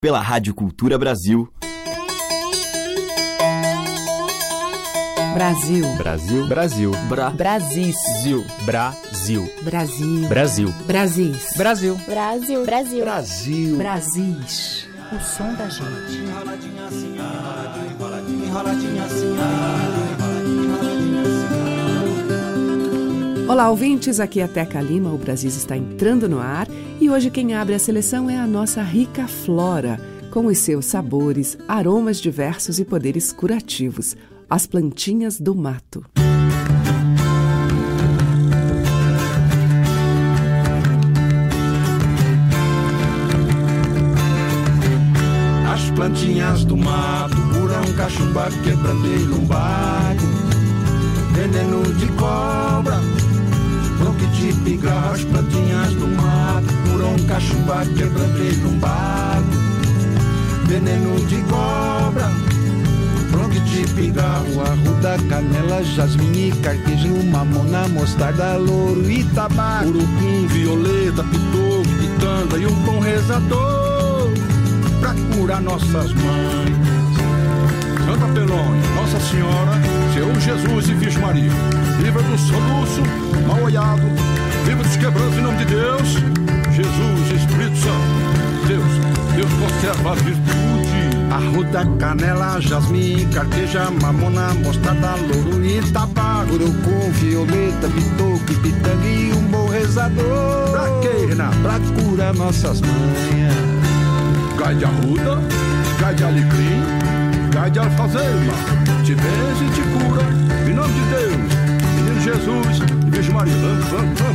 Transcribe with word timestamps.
pela 0.00 0.18
Rádio 0.18 0.54
Cultura 0.54 0.96
Brasil. 0.96 1.46
Brasil. 5.34 5.96
Brasil. 5.98 6.46
Brasil. 6.48 6.90
Bra. 7.06 7.28
Brasil. 7.28 7.92
Brasil. 8.64 9.46
Brasil. 9.52 9.52
Brasil. 10.24 10.72
Brasil. 10.72 10.72
Brasil. 10.88 11.96
Brasil. 12.06 12.64
Brasil. 12.64 12.64
Brasil. 13.04 13.76
Brasil. 13.76 14.36
O 15.12 15.20
som 15.20 15.54
da 15.54 15.68
gente. 15.68 16.24
Olá, 23.50 23.68
ouvintes. 23.68 24.20
Aqui 24.20 24.38
é 24.38 24.44
a 24.44 24.48
Teca 24.48 24.80
Lima. 24.80 25.12
O 25.12 25.18
Brasil 25.18 25.48
está 25.48 25.76
entrando 25.76 26.28
no 26.28 26.38
ar 26.38 26.68
e 27.00 27.10
hoje 27.10 27.30
quem 27.30 27.52
abre 27.52 27.74
a 27.74 27.80
seleção 27.80 28.30
é 28.30 28.36
a 28.36 28.46
nossa 28.46 28.80
rica 28.80 29.26
flora, 29.26 30.00
com 30.30 30.46
os 30.46 30.56
seus 30.58 30.86
sabores, 30.86 31.58
aromas 31.66 32.20
diversos 32.20 32.78
e 32.78 32.84
poderes 32.84 33.32
curativos 33.32 34.16
as 34.48 34.68
plantinhas 34.68 35.40
do 35.40 35.52
mato. 35.52 36.06
As 45.72 45.90
plantinhas 45.90 46.64
do 46.64 46.76
mato, 46.76 47.36
curão, 47.52 47.82
cachumba, 47.96 48.48
quebrandeiro, 48.62 49.24
lumbago, 49.24 50.20
veneno 51.32 51.82
de 51.94 52.06
cobra, 52.12 53.00
pigarro. 54.64 55.14
As 55.14 55.24
plantinhas 55.24 55.94
do 55.94 56.08
mato, 56.08 56.74
curão, 56.90 57.16
cachumba, 57.26 57.84
quebrandeiro, 57.96 58.62
lumbago, 58.62 59.50
veneno 60.66 61.20
de 61.26 61.42
cobra 61.42 62.50
de 63.70 63.86
pigarro, 63.94 64.60
arruda, 64.60 65.16
canela, 65.28 65.82
jasmim 65.82 66.50
carquejo, 66.62 67.22
mamona, 67.30 67.88
mostarda, 67.88 68.56
louro 68.56 69.08
e 69.10 69.24
tabaco. 69.24 69.88
Urucum, 69.88 70.46
violeta, 70.48 71.22
pitoco, 71.24 71.88
pitanga 71.98 72.58
e 72.58 72.66
um 72.66 72.74
bom 72.84 72.98
rezador 72.98 74.30
pra 75.00 75.14
curar 75.34 75.62
nossas 75.62 76.12
mães. 76.12 76.99
Pelônia, 78.28 78.90
Nossa 78.94 79.20
Senhora, 79.20 79.72
Seu 80.14 80.40
Jesus 80.40 80.88
e 80.88 80.94
Virgem 80.94 81.20
Maria, 81.20 81.52
livra 82.02 82.22
do 82.22 82.38
soluço, 82.38 83.02
mal 83.46 83.62
olhado, 83.62 84.02
livra 84.66 84.82
dos 84.82 84.96
quebrantos 84.96 85.38
em 85.38 85.42
nome 85.42 85.58
de 85.58 85.64
Deus, 85.66 86.08
Jesus, 86.72 87.40
Espírito 87.40 87.76
Santo, 87.76 88.66
Deus, 88.66 89.36
Deus 89.36 89.52
conserva 89.52 90.12
a 90.12 90.14
virtude 90.14 90.70
Arruda, 91.30 91.86
canela, 91.98 92.60
jasmim, 92.60 93.28
carqueja, 93.32 93.88
mamona, 94.02 94.52
mostarda, 94.54 95.14
louro 95.14 95.64
e 95.64 95.80
tabaco. 95.92 96.54
Urucum, 96.54 97.12
violeta, 97.12 97.86
bitoque, 97.86 98.54
pitanga 98.56 99.06
e 99.06 99.32
um 99.32 99.42
bom 99.44 99.68
rezador. 99.68 100.70
Pra 100.72 100.86
quê, 101.00 101.26
Renato? 101.28 101.56
Pra 101.58 101.78
curar 101.94 102.34
nossas 102.34 102.80
manhas. 102.80 103.54
Gai 104.58 104.74
de 104.74 104.84
arruda, 104.84 105.38
gai 106.00 106.14
de 106.16 106.24
alecrim, 106.24 106.82
de 107.72 107.78
alfazema. 107.78 108.52
Te 109.04 109.14
benze 109.14 109.64
e 109.64 109.70
te 109.70 109.82
cura, 109.82 110.22
em 110.68 110.74
nome 110.74 110.92
de 110.92 111.00
Deus, 111.10 111.54
menino 111.96 112.20
Jesus 112.20 112.78
e 113.06 113.10
Virgem 113.10 113.34
Maria. 113.34 113.54
Vamos, 113.54 113.90
vamos. 113.90 114.30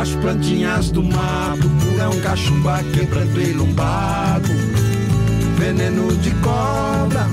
As 0.00 0.10
plantinhas 0.10 0.90
do 0.90 1.02
mato 1.02 1.68
curam 1.80 2.20
cachumba, 2.20 2.80
quebranto 2.92 3.40
e 3.40 3.52
lumbago 3.52 4.54
Veneno 5.58 6.14
de 6.18 6.30
cobra, 6.42 7.26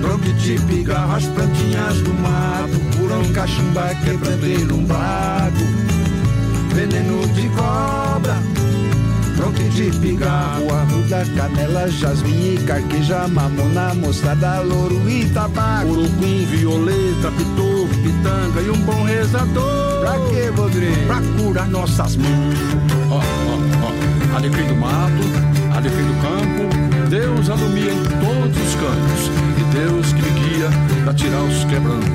bronquite, 0.00 0.58
pigarro 0.66 1.14
As 1.14 1.26
plantinhas 1.26 2.00
do 2.00 2.14
mato 2.14 2.80
curam 2.96 3.22
cachumba, 3.32 3.94
quebranto 4.02 4.46
e 4.46 4.64
lumbago 4.64 5.64
Veneno 6.74 7.26
de 7.34 7.48
cobra 7.50 8.65
de 9.76 9.90
pigarro, 9.98 10.72
arruda, 10.72 11.22
canela, 11.36 11.86
jasmim, 11.90 12.56
carqueja, 12.66 13.28
mamona, 13.28 13.92
mostarda, 13.92 14.60
louro 14.60 15.06
e 15.06 15.26
tabaco. 15.26 15.88
Urucum, 15.88 16.46
violeta, 16.46 17.30
pitor, 17.32 17.86
pitanga 18.02 18.60
e 18.62 18.70
um 18.70 18.80
bom 18.86 19.04
rezador. 19.04 20.00
Pra 20.00 20.14
quê, 20.30 20.48
Rodrigo? 20.56 21.06
Pra 21.06 21.20
curar 21.36 21.68
nossas 21.68 22.16
mãos. 22.16 22.54
Ó, 23.10 23.16
ó, 23.18 23.22
ó, 23.84 24.36
alecrim 24.36 24.66
do 24.66 24.76
mato, 24.76 25.76
alecrim 25.76 26.04
do 26.04 26.14
campo, 26.22 27.10
Deus 27.10 27.50
alumia 27.50 27.92
em 27.92 28.02
todos 28.02 28.56
os 28.56 28.74
cantos. 28.76 29.30
E 29.58 29.74
Deus 29.74 30.12
que 30.14 30.22
me 30.22 30.30
guia 30.40 30.70
pra 31.04 31.12
tirar 31.12 31.42
os 31.42 31.64
quebrando. 31.64 32.06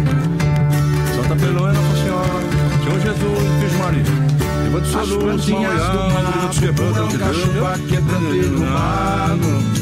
Santa 1.16 1.36
Pelônia, 1.36 1.80
Nossa 1.80 2.02
Senhora, 2.02 2.42
Senhor 2.84 3.00
Jesus, 3.00 3.50
Virgem 3.60 3.78
Maria. 3.78 4.31
As 4.74 5.10
plantinhas 5.10 5.82
do 5.82 6.00
mato 6.14 6.60
quebrando 6.62 7.20
cachumba, 7.20 7.78
quebrando 7.90 8.48
no 8.52 8.66
mato 8.68 9.82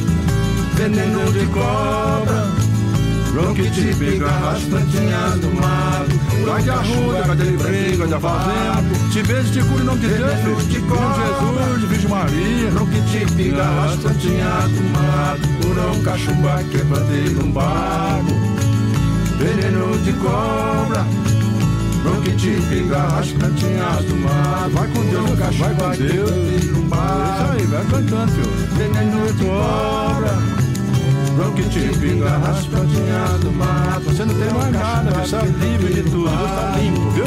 Veneno 0.74 1.32
de 1.32 1.46
cobra 1.46 2.48
Bronquite 3.32 3.94
pica 4.00 4.26
as 4.50 4.64
plantinhas 4.64 5.40
do 5.42 5.54
mato 5.62 6.44
Vai 6.44 6.64
de 6.64 6.70
arruda, 6.72 7.22
cadê 7.22 7.52
briga, 7.52 8.08
de 8.08 8.20
fazenda 8.20 8.84
Te 9.12 9.24
beijo, 9.24 9.52
te 9.54 9.62
curo 9.62 9.82
em 9.82 9.86
nome 9.86 10.00
de 10.00 10.08
Deus 10.08 10.68
de 10.68 10.74
Jesus, 10.74 11.80
de 11.80 11.86
Virgem 11.86 12.10
Maria. 12.10 12.72
Bronquite 12.72 13.26
pica 13.38 13.64
as 13.86 13.96
plantinhas 13.98 14.72
do 14.72 14.84
mato 14.92 15.48
Curão, 15.62 16.02
cachumba, 16.02 16.64
quebrando 16.72 17.46
no 17.46 17.54
bago 17.54 18.32
Veneno 19.38 19.98
de 20.00 20.14
cobra 20.14 21.29
Bronquite, 22.04 22.62
pigarro, 22.70 23.20
as 23.20 23.32
plantinhas 23.32 24.06
do 24.06 24.16
mar. 24.16 24.70
Vai 24.70 24.88
com 24.88 25.06
Deus, 25.06 25.30
vai 25.58 25.76
com 25.76 25.90
Deus. 25.92 26.32
Isso 26.62 26.74
aí, 27.52 27.66
vai 27.66 27.86
cantando, 27.86 28.32
filho. 28.32 28.52
Veneno 28.78 29.26
de 29.26 29.46
cobra. 29.46 30.34
Bronquite, 31.36 31.82
pigarro, 32.00 32.52
as 32.52 32.66
plantinhas 32.66 33.40
do 33.42 33.52
mar. 33.52 34.00
Você 34.06 34.26
não 34.26 34.34
tem 34.36 34.54
mais 34.54 34.72
nada, 34.72 35.12
você 35.12 35.36
é 35.36 35.46
livre 35.46 35.94
de 35.94 36.04
tudo. 36.04 36.30
Deus 36.30 36.52
tá 36.52 36.78
limpo, 36.80 37.10
viu? 37.12 37.26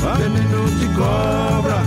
Vai. 0.00 0.16
Veneno 0.22 0.70
de 0.78 0.86
cobra. 0.94 1.82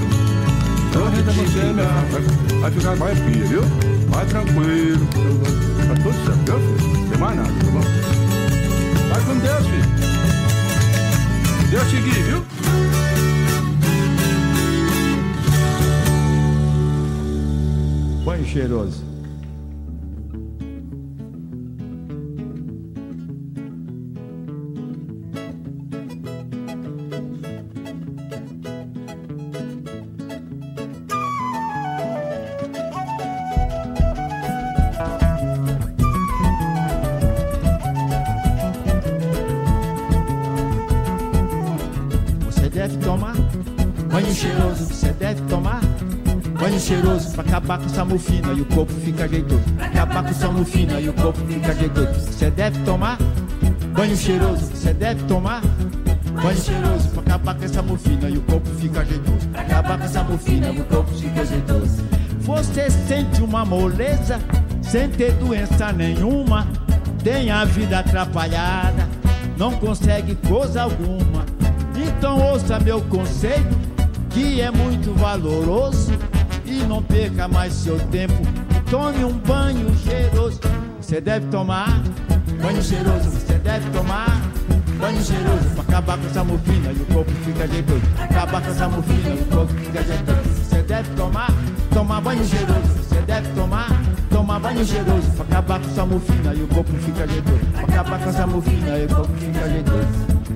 Bronquite, 0.91 1.33
pigarro. 1.49 2.59
Vai 2.61 2.71
ficar 2.71 2.95
mais 2.97 3.19
pia, 3.19 3.45
viu? 3.45 3.63
Vai 4.09 4.25
tranquilo. 4.25 5.07
seguir, 11.89 12.21
viu? 12.23 12.45
Banho 18.23 18.45
cheiroso. 18.45 19.03
Pra 47.39 47.57
acabar 47.57 47.77
com 47.79 47.85
essa 47.85 48.03
mufina 48.03 48.51
e 48.51 48.61
o 48.61 48.65
corpo 48.65 48.93
fica 48.93 49.27
jeitoso. 49.27 49.61
Pra 49.77 49.85
acabar 49.85 50.23
com 50.23 50.29
essa 50.29 50.47
mufina 50.49 50.99
e 50.99 51.09
o 51.09 51.13
corpo 51.13 51.39
fica 51.47 51.73
jeitoso. 51.73 52.19
Você 52.19 52.51
deve 52.51 52.79
tomar 52.79 53.17
banho 53.93 54.15
cheiroso, 54.15 54.65
você 54.65 54.93
deve 54.93 55.23
tomar 55.23 55.61
banho 56.41 56.57
cheiroso 56.57 57.09
pra 57.09 57.21
acabar 57.21 57.55
com 57.55 57.63
essa 57.63 57.81
mufina 57.81 58.29
e 58.29 58.37
o 58.37 58.41
corpo 58.41 58.69
fica 58.77 59.05
jeitoso. 59.05 59.47
Pra 59.51 59.61
acabar 59.61 59.97
com 59.97 60.03
essa 60.03 60.23
mufina 60.23 60.69
e 60.69 60.81
o 60.81 60.85
corpo 60.85 61.11
fica 61.13 61.45
jeitoso. 61.45 62.03
Você 62.41 62.89
sente 62.89 63.41
uma 63.41 63.63
moleza 63.63 64.39
sem 64.81 65.09
ter 65.09 65.31
doença 65.33 65.93
nenhuma, 65.93 66.67
tem 67.23 67.51
a 67.51 67.63
vida 67.63 67.99
atrapalhada, 67.99 69.07
não 69.57 69.71
consegue 69.73 70.35
coisa 70.47 70.83
alguma. 70.83 71.45
Então 71.95 72.41
ouça 72.51 72.79
meu 72.79 73.01
conselho, 73.03 73.69
que 74.29 74.59
é 74.59 74.71
muito 74.71 75.13
valoroso 75.13 76.11
e 76.73 76.83
não 76.83 77.01
perca 77.01 77.47
mais 77.47 77.73
seu 77.73 77.99
tempo. 78.07 78.41
Tome 78.89 79.23
um 79.23 79.33
banho 79.33 79.95
cheiroso, 79.97 80.59
você 80.99 81.19
deve 81.21 81.47
tomar. 81.47 82.01
Banho 82.61 82.83
cheiroso, 82.83 83.29
você 83.29 83.53
deve 83.59 83.89
tomar. 83.91 84.41
banho 84.99 85.23
cheiroso 85.23 85.69
pra 85.75 85.83
acabar 85.83 86.17
com 86.17 86.27
essa 86.27 86.43
mufina 86.43 86.91
e 86.91 87.01
o 87.01 87.05
corpo 87.13 87.31
fica 87.45 87.67
jeitoso. 87.67 88.01
Acabar 88.19 88.61
com 88.61 88.69
essa 88.69 88.89
mufina 88.89 89.29
e 89.29 89.39
o 89.39 89.45
corpo 89.45 89.73
fica 89.73 90.03
jeitoso. 90.03 90.49
Você 90.63 90.81
deve 90.83 91.09
tomar, 91.15 91.51
tomar 91.93 92.21
banho 92.21 92.45
cheiroso. 92.45 92.81
Você 93.09 93.21
deve 93.21 93.49
tomar, 93.53 93.89
tomar 94.29 94.59
banho 94.59 94.85
cheiroso 94.85 95.31
pra 95.31 95.45
acabar 95.45 95.79
com 95.79 95.87
essa 95.87 96.05
mufina 96.05 96.53
e 96.53 96.63
o 96.63 96.67
corpo 96.67 96.93
fica 96.97 97.27
jeitoso. 97.27 97.59
Pra 97.71 97.81
acabar 97.81 98.19
com 98.19 98.29
essa 98.29 98.47
mufina 98.47 98.97
e 98.97 99.05
o 99.05 99.09
corpo 99.15 99.33
fica 99.37 99.69
jeitoso. 99.69 100.07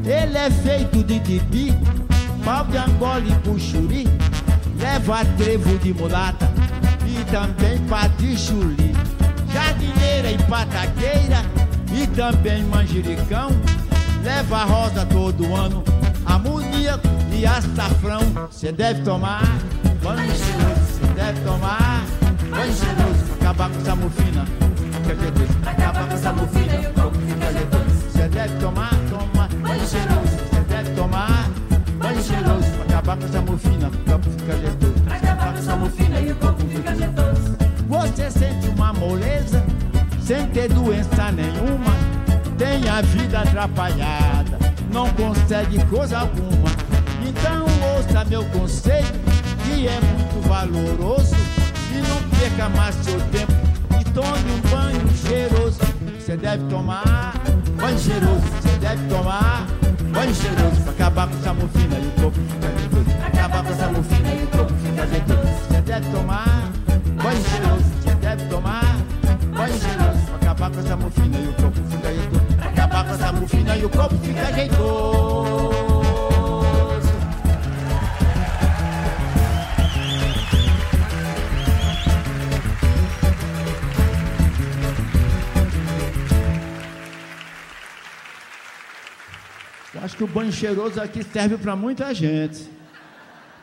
Ele 0.06 0.38
é 0.38 0.52
feito 0.52 1.04
de 1.04 1.20
tipi, 1.20 1.74
pau 2.44 2.66
de 2.66 2.78
angola 2.78 3.24
e 3.26 3.34
puxuri, 3.36 4.08
leva 4.84 5.24
trevo 5.38 5.78
de 5.80 5.94
mulata 5.94 6.52
e 7.08 7.24
também 7.32 7.80
patichuli, 7.88 8.94
jardineira 9.54 10.30
e 10.30 10.38
pataqueira 10.40 11.42
e 11.94 12.06
também 12.08 12.66
manjericão, 12.66 13.50
leva 14.22 14.66
rosa 14.66 15.06
todo 15.06 15.56
ano, 15.56 15.86
amoníaco 16.26 17.08
e 17.32 17.46
açafrão. 17.46 18.20
Cê 18.52 18.74
deve 18.74 19.02
tomar 19.04 19.44
banho 20.04 20.36
cheiroso, 20.36 21.00
cê 21.00 21.08
deve 21.16 21.40
tomar. 21.42 22.04
Banho 22.50 22.74
cheiroso 22.74 23.24
pra 23.26 23.36
acabar 23.36 23.70
com 23.70 23.80
essa 23.80 23.96
mufina. 23.96 24.46
Fica 24.92 25.16
jeitoso, 25.16 25.54
pra 25.62 25.72
acabar 25.72 26.08
com 26.08 26.14
essa 26.14 26.34
mufina, 26.34 26.74
fica 26.74 27.54
jeitoso. 27.54 28.12
Cê 28.12 28.28
deve 28.28 28.56
tomar, 28.60 28.94
tomar 29.10 29.48
banho 29.48 29.88
cheiroso, 29.88 30.38
cê 30.52 30.60
deve 30.68 30.90
tomar. 30.92 31.50
Banho 32.00 32.22
cheiroso 32.22 32.93
com 33.04 33.26
essa 33.26 33.42
mufina, 33.42 33.88
o 33.90 34.10
corpo 34.10 34.30
fica 34.32 34.58
jeitoso. 34.58 34.94
Pra 35.04 35.16
acabar 35.16 35.52
com 35.52 35.60
essa 35.60 35.76
mufina 35.76 36.20
e 36.22 36.32
o 36.32 36.36
corpo 36.38 36.68
fica 36.68 36.96
jeitoso. 36.96 37.58
Você 37.90 38.32
sente 38.32 38.68
uma 38.70 38.94
moleza 38.94 39.64
sem 40.22 40.48
ter 40.48 40.70
doença 40.70 41.32
nenhuma, 41.32 41.94
tem 42.58 42.88
a 42.90 43.02
vida 43.02 43.42
atrapalhada, 43.42 44.58
não 44.92 45.10
consegue 45.10 45.84
coisa 45.86 46.20
alguma. 46.20 46.70
Então 47.28 47.66
ouça 47.96 48.24
meu 48.26 48.46
conselho, 48.46 49.20
que 49.66 49.88
é 49.88 50.00
muito 50.00 50.48
valoroso, 50.48 51.36
e 51.92 51.98
não 52.08 52.40
perca 52.40 52.70
mais 52.70 52.96
seu 52.96 53.20
tempo 53.32 53.54
e 54.00 54.04
tome 54.12 54.52
um 54.52 54.62
banho 54.70 55.10
cheiroso. 55.28 55.80
Você 56.20 56.38
deve 56.38 56.64
tomar 56.70 57.34
banho 57.76 58.00
cheiroso, 58.00 58.42
você 58.62 58.78
deve 58.80 59.06
tomar 59.08 59.68
banho 60.14 60.36
cheiroso 60.36 60.82
pra 60.84 60.92
acabar 60.92 61.28
com 61.28 61.38
essa 61.38 61.54
mofina 61.54 61.98
e 61.98 62.08
o 62.08 62.12
corpo 62.22 62.40
fica. 62.40 62.70
Pra 63.18 63.28
acabar 63.28 63.64
com 63.64 63.72
essa 63.72 63.88
mofina 63.90 64.30
e 64.30 64.44
o 64.44 64.48
corpo 64.48 64.74
fica 64.76 65.08
jeitoso. 65.08 65.42
Você 65.68 65.82
deve 65.82 66.10
tomar 66.12 66.72
banho 67.24 67.44
cheiroso, 67.44 67.84
você 68.02 68.16
deve 68.16 68.46
tomar 68.46 68.98
banho 69.56 69.80
cheiroso 69.80 70.20
pra 70.28 70.36
acabar 70.36 70.72
com 70.72 70.80
essa 70.80 70.96
mofina 70.96 71.38
e 71.40 71.48
o 71.48 71.54
corpo 71.54 71.82
fica. 71.90 72.58
Pra 72.58 72.70
acabar 72.70 73.06
com 73.06 73.14
essa 73.14 73.32
mofina 73.34 73.76
e 73.76 73.86
o 73.86 73.90
corpo 73.90 74.16
fica 74.18 74.54
jeitoso. 74.54 75.73
Acho 90.04 90.18
que 90.18 90.24
o 90.24 90.28
banho 90.28 90.52
cheiroso 90.52 91.00
aqui 91.00 91.24
serve 91.24 91.58
para 91.58 91.76
muita 91.76 92.14
gente. 92.14 92.70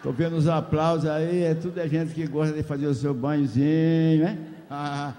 Tô 0.03 0.11
vendo 0.11 0.37
os 0.37 0.49
aplausos 0.49 1.09
aí, 1.09 1.43
é 1.43 1.55
tudo 1.55 1.79
é 1.79 1.87
gente 1.87 2.15
que 2.15 2.27
gosta 2.27 2.55
de 2.55 2.63
fazer 2.63 2.87
o 2.87 2.95
seu 2.95 3.13
banhozinho, 3.13 4.25
né? 4.25 4.39
Ah, 4.71 5.13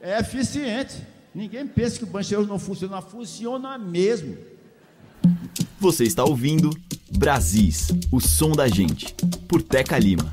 é 0.00 0.20
eficiente. 0.20 1.02
Ninguém 1.34 1.66
pensa 1.66 1.98
que 1.98 2.04
o 2.04 2.06
banho 2.06 2.24
cheiroso 2.24 2.48
não 2.48 2.58
funciona, 2.58 3.00
funciona 3.00 3.78
mesmo. 3.78 4.36
Você 5.80 6.04
está 6.04 6.24
ouvindo 6.24 6.70
Brasis, 7.16 7.88
o 8.12 8.20
som 8.20 8.52
da 8.52 8.68
gente, 8.68 9.14
por 9.48 9.62
Teca 9.62 9.98
Lima. 9.98 10.30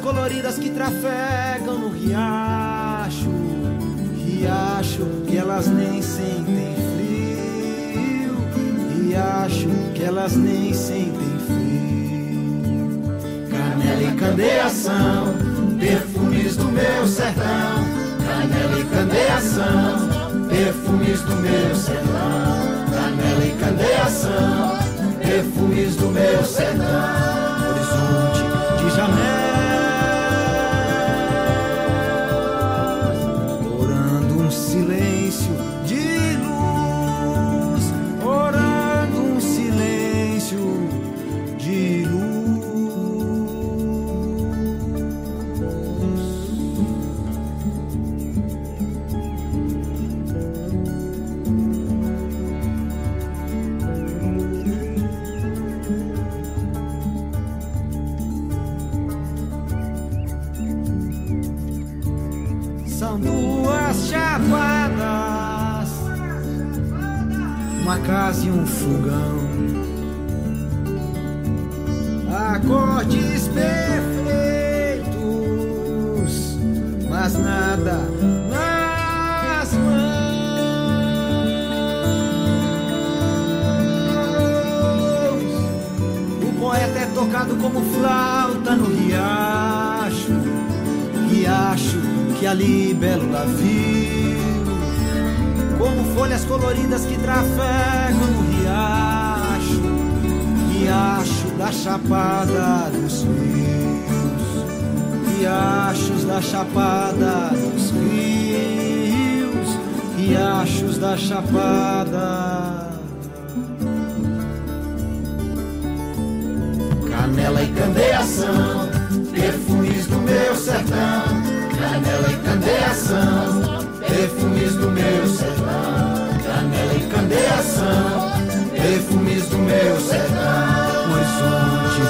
Coloridas 0.00 0.58
que 0.58 0.70
trafegam 0.70 1.78
no 1.78 1.88
riacho, 1.88 3.30
riacho 4.24 5.06
que 5.26 5.36
elas 5.36 5.66
nem 5.66 6.02
sentem 6.02 6.74
frio, 6.94 8.36
riacho 9.04 9.68
que 9.94 10.02
elas 10.02 10.36
nem 10.36 10.72
sentem 10.72 11.38
frio. 11.46 13.02
Canela 13.50 14.02
e 14.02 14.16
candeação, 14.16 15.09
perfumes 20.90 21.22
do 21.22 21.36
meu 21.36 21.74
sertão. 21.74 22.39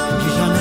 que 0.09 0.31
ya 0.37 0.60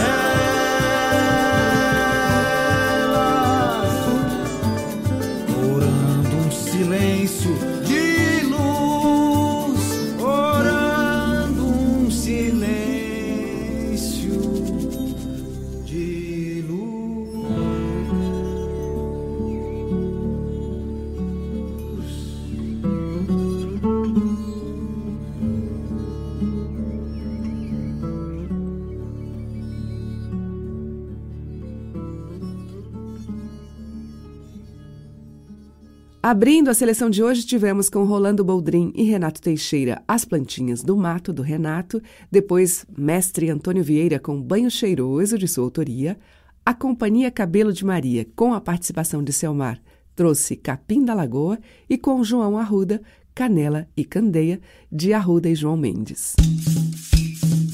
Abrindo 36.29 36.69
a 36.69 36.75
seleção 36.75 37.09
de 37.09 37.23
hoje, 37.23 37.43
tivemos 37.43 37.89
com 37.89 38.03
Rolando 38.03 38.45
Boldrin 38.45 38.93
e 38.93 39.01
Renato 39.01 39.41
Teixeira 39.41 40.03
As 40.07 40.25
Plantinhas 40.25 40.83
do 40.83 40.95
Mato, 40.95 41.33
do 41.33 41.41
Renato, 41.41 41.99
depois 42.29 42.85
Mestre 42.95 43.49
Antônio 43.49 43.83
Vieira 43.83 44.19
com 44.19 44.39
Banho 44.39 44.69
Cheiroso, 44.69 45.39
de 45.39 45.47
sua 45.47 45.63
autoria, 45.63 46.19
a 46.63 46.71
Companhia 46.71 47.31
Cabelo 47.31 47.73
de 47.73 47.83
Maria, 47.83 48.27
com 48.35 48.53
a 48.53 48.61
participação 48.61 49.23
de 49.23 49.33
Selmar, 49.33 49.81
trouxe 50.15 50.55
Capim 50.55 51.03
da 51.03 51.15
Lagoa 51.15 51.57
e 51.89 51.97
com 51.97 52.23
João 52.23 52.59
Arruda, 52.59 53.01
Canela 53.33 53.87
e 53.97 54.05
Candeia, 54.05 54.61
de 54.91 55.13
Arruda 55.13 55.49
e 55.49 55.55
João 55.55 55.77
Mendes. 55.77 56.35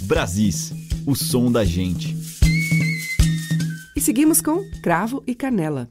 Brasis, 0.03 0.71
o 1.05 1.13
som 1.13 1.51
da 1.51 1.65
gente. 1.65 2.15
E 3.93 3.99
seguimos 3.99 4.39
com 4.39 4.63
Cravo 4.81 5.21
e 5.27 5.35
Canela. 5.35 5.89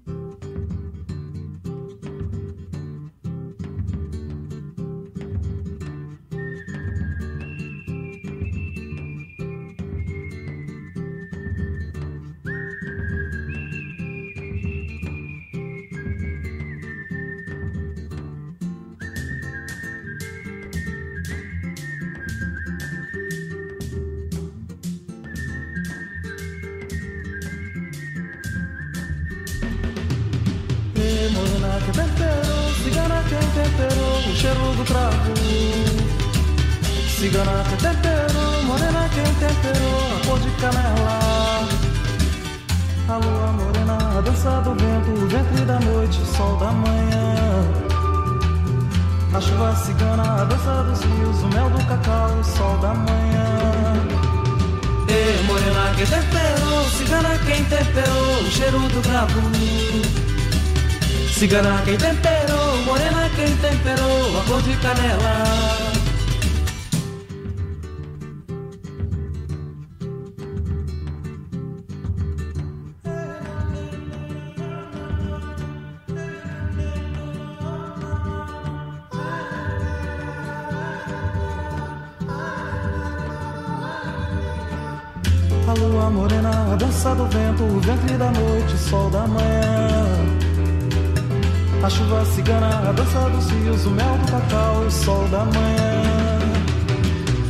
Cigana 37.64 37.68
que 37.68 37.76
temperou, 37.76 38.62
morena 38.64 39.08
quem 39.14 39.24
temperou 39.34 40.16
a 40.16 40.26
cor 40.26 40.38
de 40.40 40.50
canela. 40.60 41.68
A 43.08 43.16
lua 43.16 43.52
morena, 43.52 44.18
a 44.18 44.20
dança 44.20 44.60
do 44.60 44.74
vento, 44.74 45.10
o 45.10 45.28
ventre 45.28 45.64
da 45.64 45.80
noite, 45.80 46.20
o 46.20 46.26
sol 46.26 46.56
da 46.56 46.70
manhã. 46.72 47.64
A 49.34 49.40
chuva 49.40 49.74
cigana, 49.76 50.42
a 50.42 50.44
dança 50.44 50.82
dos 50.84 51.00
rios, 51.00 51.42
o 51.42 51.48
mel 51.48 51.70
do 51.70 51.84
cacau, 51.86 52.38
o 52.38 52.44
sol 52.44 52.78
da 52.78 52.94
manhã. 52.94 53.44
Ei, 55.08 55.42
morena 55.44 55.94
quem 55.96 56.06
temperou, 56.06 56.84
cigana 56.90 57.38
quem 57.46 57.64
temperou 57.64 58.40
o 58.40 58.50
cheiro 58.50 58.78
do 58.78 59.08
bravo. 59.08 59.40
Cigana 61.32 61.82
quem 61.84 61.96
temperou, 61.96 62.76
morena 62.84 63.30
quem 63.34 63.56
temperou 63.56 64.40
a 64.40 64.44
cor 64.44 64.62
de 64.62 64.76
canela. 64.76 65.93
A 91.84 91.90
chuva 91.90 92.24
cigana, 92.24 92.88
a 92.88 92.92
dança 92.92 93.28
dos 93.28 93.50
rios, 93.50 93.84
o 93.84 93.90
mel 93.90 94.16
do 94.16 94.32
cacau, 94.32 94.86
o 94.86 94.90
sol 94.90 95.28
da 95.28 95.44
manhã. 95.44 96.40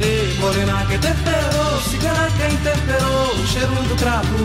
Ei, 0.00 0.36
morena 0.40 0.84
que 0.86 0.98
temperou, 0.98 1.80
cigana 1.88 2.28
quem 2.36 2.56
temperou, 2.56 3.30
o 3.30 3.46
cheiro 3.46 3.74
do 3.88 3.94
cravo. 3.94 4.38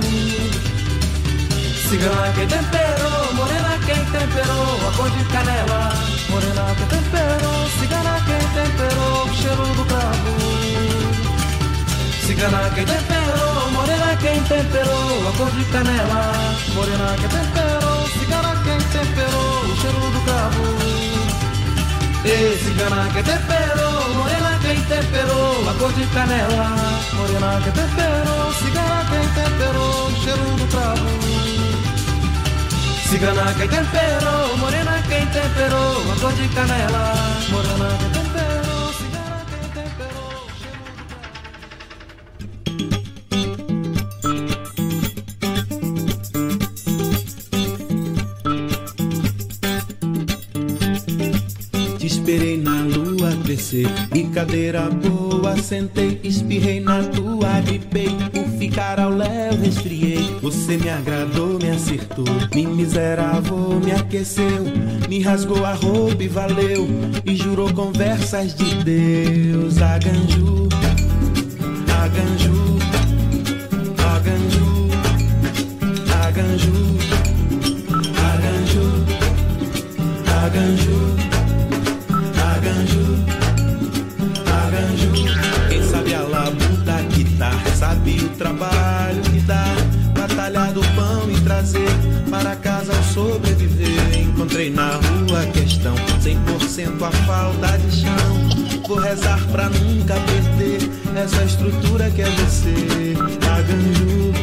Cigana 1.89 2.31
quem 2.35 2.47
temperou, 2.47 3.33
morena 3.33 3.79
quem 3.83 4.05
temperou, 4.05 4.87
a 4.87 4.91
cor 4.95 5.09
de 5.09 5.23
canela. 5.23 5.91
Morena 6.29 6.75
que 6.75 6.85
temperou, 6.85 7.69
cigana 7.79 8.21
quem 8.27 8.43
temperou, 8.53 9.25
o 9.25 9.33
cheiro 9.33 9.65
do 9.73 9.85
cravo. 9.85 10.33
Cigana 12.27 12.69
quem 12.75 12.85
temperou, 12.85 13.71
morena 13.71 14.15
quem 14.21 14.43
temperou, 14.43 15.29
a 15.29 15.31
cor 15.35 15.49
de 15.49 15.63
canela. 15.65 16.21
Morena 16.75 17.15
quem 17.17 17.29
temperou, 17.29 18.07
cigana 18.19 18.53
quem 18.63 18.77
temperou, 18.77 19.38
cheiro 19.79 19.99
do 19.99 20.21
cravo. 20.25 20.63
E 22.25 22.57
cigana 22.63 23.09
quem 23.13 23.23
temperou, 23.23 24.13
morena 24.15 24.59
quem 24.61 24.81
temperou, 24.83 25.69
a 25.69 25.73
cor 25.73 25.93
de 25.93 26.05
canela. 26.07 26.67
Morena 27.13 27.61
quem 27.63 27.73
temperou, 27.73 28.53
cigana 28.53 29.05
quem 29.09 29.25
temperou, 29.39 30.11
cheiro 30.21 30.45
do 30.57 30.67
cravo. 30.67 31.09
Cigana 33.09 33.53
quem 33.53 33.67
temperou, 33.69 34.57
morena 34.57 35.03
quem 35.07 35.25
temperou, 35.27 36.11
a 36.11 36.19
cor 36.19 36.33
de 36.33 36.47
canela. 36.49 37.13
Morena 37.49 37.97
quem 37.99 38.18
E 54.13 54.23
cadeira 54.25 54.89
boa, 54.89 55.57
sentei, 55.57 56.19
espirrei 56.23 56.79
na 56.79 57.01
tua, 57.03 57.59
gripei. 57.61 58.15
Por 58.31 58.47
ficar 58.59 58.99
ao 58.99 59.09
léu, 59.09 59.57
resfriei. 59.61 60.37
Você 60.41 60.77
me 60.77 60.89
agradou, 60.89 61.57
me 61.57 61.69
acertou. 61.69 62.25
Me 62.53 62.67
miserável, 62.67 63.79
me 63.83 63.91
aqueceu. 63.91 64.65
Me 65.09 65.21
rasgou 65.21 65.65
a 65.65 65.73
roupa 65.73 66.23
e 66.23 66.27
valeu. 66.27 66.87
E 67.25 67.35
jurou 67.35 67.73
conversas 67.73 68.53
de 68.53 68.83
Deus. 68.83 69.81
Aganju, 69.81 70.69
Aganju, 72.03 72.77
Aganju, 73.97 74.89
Aganju, 76.23 76.73
Aganju, 78.23 79.05
Aganju. 80.45 81.28
Sabe 87.89 88.19
o 88.23 88.29
trabalho 88.29 89.21
que 89.21 89.39
dá. 89.41 89.63
Batalhar 90.13 90.71
do 90.73 90.81
pão 90.95 91.29
e 91.31 91.39
trazer 91.41 91.89
para 92.29 92.55
casa 92.57 92.95
ao 92.95 93.03
sobreviver. 93.03 94.19
Encontrei 94.19 94.69
na 94.69 94.91
rua 94.91 95.41
a 95.41 95.45
questão: 95.47 95.95
100% 96.21 97.01
a 97.01 97.11
falta 97.25 97.77
de 97.77 98.01
chão. 98.01 98.81
Vou 98.87 98.97
rezar 98.97 99.39
pra 99.51 99.69
nunca 99.69 100.15
perder 100.15 100.89
essa 101.15 101.43
estrutura 101.43 102.09
que 102.09 102.21
é 102.21 102.29
você. 102.29 103.15
Aganju, 103.57 104.33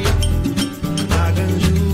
Aganju, 1.26 1.85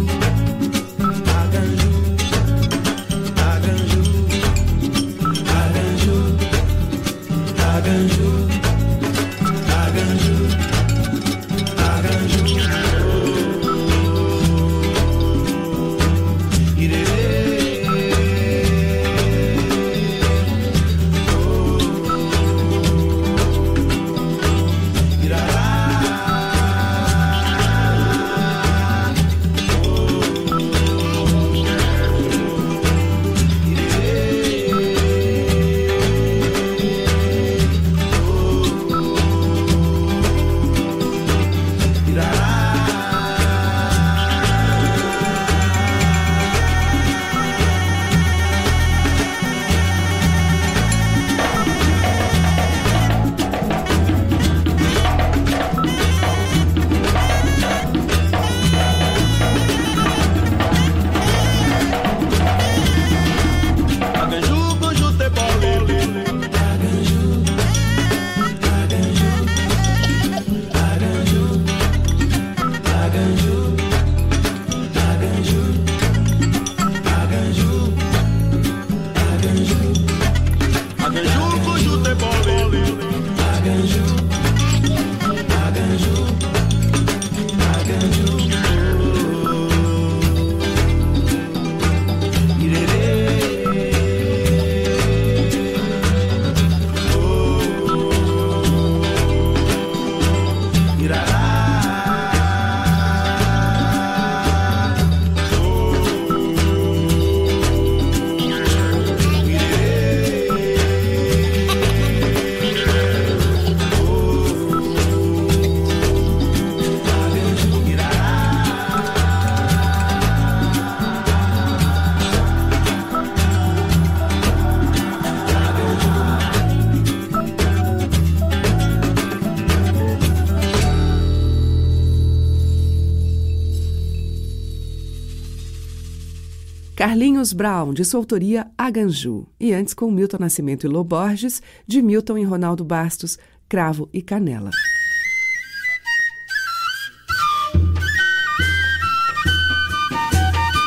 Carlinhos 137.43 137.53
Brown, 137.53 137.93
de 137.93 138.05
sua 138.05 138.21
autoria 138.21 138.71
Aganju. 138.79 139.47
E 139.59 139.73
antes 139.73 139.93
com 139.93 140.11
Milton 140.11 140.39
Nascimento 140.39 140.87
e 140.87 140.89
Loborges, 140.89 141.61
de 141.87 142.01
Milton 142.01 142.39
e 142.39 142.45
Ronaldo 142.45 142.85
Bastos, 142.85 143.37
Cravo 143.69 144.09
e 144.13 144.23
Canela. 144.23 144.71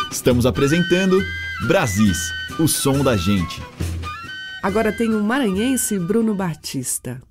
Estamos 0.10 0.46
apresentando 0.46 1.22
Brasis, 1.68 2.32
o 2.58 2.68
som 2.68 3.04
da 3.04 3.18
gente. 3.18 3.62
Agora 4.64 4.92
tem 4.92 5.14
o 5.14 5.24
maranhense 5.24 6.00
Bruno 6.00 6.34
Batista. 6.34 7.22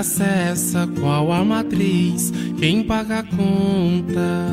Que 0.00 0.02
nunca 0.02 0.02
cessa 0.02 0.88
qual 0.98 1.32
a 1.32 1.44
matriz, 1.44 2.32
quem 2.58 2.82
paga 2.82 3.20
a 3.20 3.22
conta. 3.22 4.46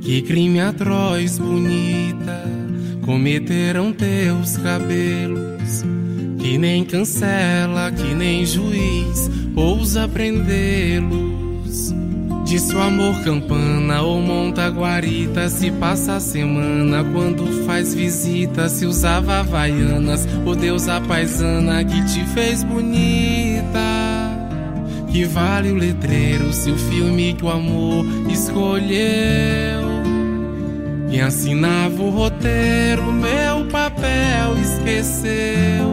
Que 0.00 0.22
crime 0.22 0.60
atroz 0.60 1.38
bonita 1.38 2.44
cometeram 3.04 3.92
teus 3.92 4.56
cabelos, 4.58 5.84
que 6.38 6.58
nem 6.58 6.84
cancela, 6.84 7.90
que 7.90 8.14
nem 8.14 8.44
juiz 8.44 9.30
ousa 9.54 10.06
prendê-los. 10.06 11.94
De 12.44 12.60
seu 12.60 12.80
amor 12.80 13.24
campana 13.24 14.02
ou 14.02 14.20
monta 14.20 14.68
guarita 14.70 15.48
Se 15.48 15.68
passa 15.72 16.14
a 16.14 16.20
semana 16.20 17.02
quando 17.02 17.64
faz 17.66 17.92
visita 17.92 18.68
Se 18.68 18.86
usava 18.86 19.40
havaianas 19.40 20.28
ou 20.46 20.54
deusa 20.54 21.00
paisana 21.00 21.84
que 21.84 22.04
te 22.04 22.24
fez 22.26 22.62
bonita 22.62 23.95
Que 25.16 25.24
vale 25.24 25.70
o 25.70 25.74
letreiro 25.74 26.52
se 26.52 26.70
o 26.70 26.76
filme 26.76 27.32
que 27.32 27.42
o 27.42 27.48
amor 27.48 28.04
escolheu? 28.30 29.80
Quem 31.08 31.22
assinava 31.22 32.02
o 32.02 32.10
roteiro 32.10 33.10
meu 33.14 33.64
papel 33.70 34.58
esqueceu. 34.60 35.88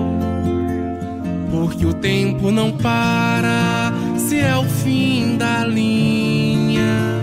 Porque 1.49 1.85
o 1.85 1.93
tempo 1.93 2.51
não 2.51 2.73
para 2.73 3.93
se 4.17 4.39
é 4.39 4.57
o 4.57 4.65
fim 4.65 5.37
da 5.37 5.65
linha. 5.65 7.21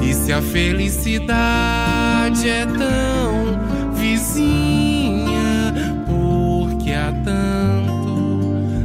E 0.00 0.14
se 0.14 0.32
a 0.32 0.40
felicidade 0.40 2.48
é 2.48 2.64
tão 2.66 3.58
vizinha, 3.94 5.74
porque 6.06 6.92
há 6.92 7.12
tanto 7.24 7.92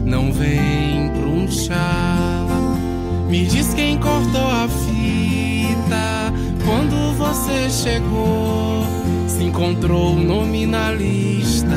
não 0.08 0.34
vem 0.34 1.12
pra 1.12 1.28
um 1.28 1.48
chá. 1.52 2.07
Me 3.30 3.46
diz 3.46 3.74
quem 3.74 3.98
cortou 3.98 4.48
a 4.48 4.68
fita. 4.70 6.34
Quando 6.66 7.14
você 7.18 7.70
chegou, 7.70 8.86
se 9.28 9.44
encontrou 9.44 10.16
o 10.16 10.20
nome 10.20 10.66
na 10.66 10.92
lista. 10.92 11.68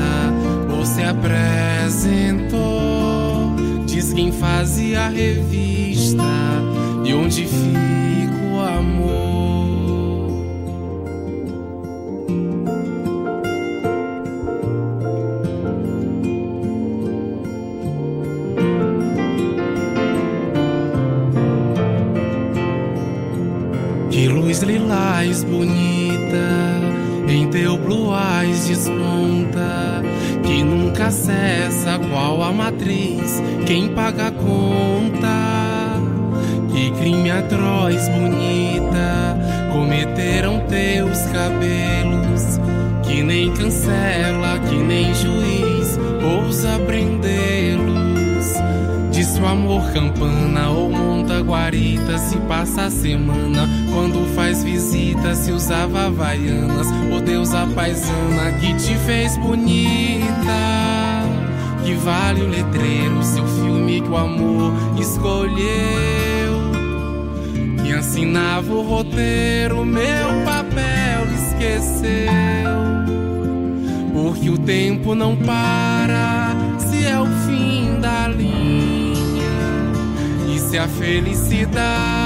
Ou 0.77 0.87
se 0.87 1.03
apresentou. 1.03 2.61
Diz 3.85 4.13
quem 4.13 4.31
fazia 4.33 5.03
a 5.03 5.09
revista. 5.09 6.23
E 7.05 7.13
onde 7.13 7.47
fica 7.47 8.00
semana 53.11 53.69
quando 53.93 54.25
faz 54.37 54.63
visita 54.63 55.35
se 55.35 55.51
usava 55.51 56.07
havaianas 56.07 56.87
ou 57.13 57.21
deusa 57.21 57.67
paisana 57.75 58.53
que 58.61 58.73
te 58.75 58.95
fez 59.05 59.37
bonita 59.37 60.81
que 61.85 61.95
vale 61.95 62.43
o 62.43 62.49
letreiro 62.49 63.21
seu 63.23 63.45
filme 63.47 64.01
que 64.01 64.09
o 64.09 64.17
amor 64.17 64.73
escolheu. 65.01 65.61
Que 67.83 67.93
assinava 67.93 68.73
o 68.73 68.83
roteiro 68.83 69.85
meu 69.85 70.45
papel 70.45 71.27
esqueceu. 71.35 72.31
Porque 74.13 74.51
o 74.51 74.59
tempo 74.59 75.15
não 75.17 75.35
para 75.35 76.55
se 76.79 77.05
é 77.05 77.19
o 77.19 77.27
fim 77.27 77.99
da 78.01 78.29
linha. 78.29 79.51
E 80.55 80.59
se 80.61 80.79
a 80.79 80.87
felicidade 80.87 82.20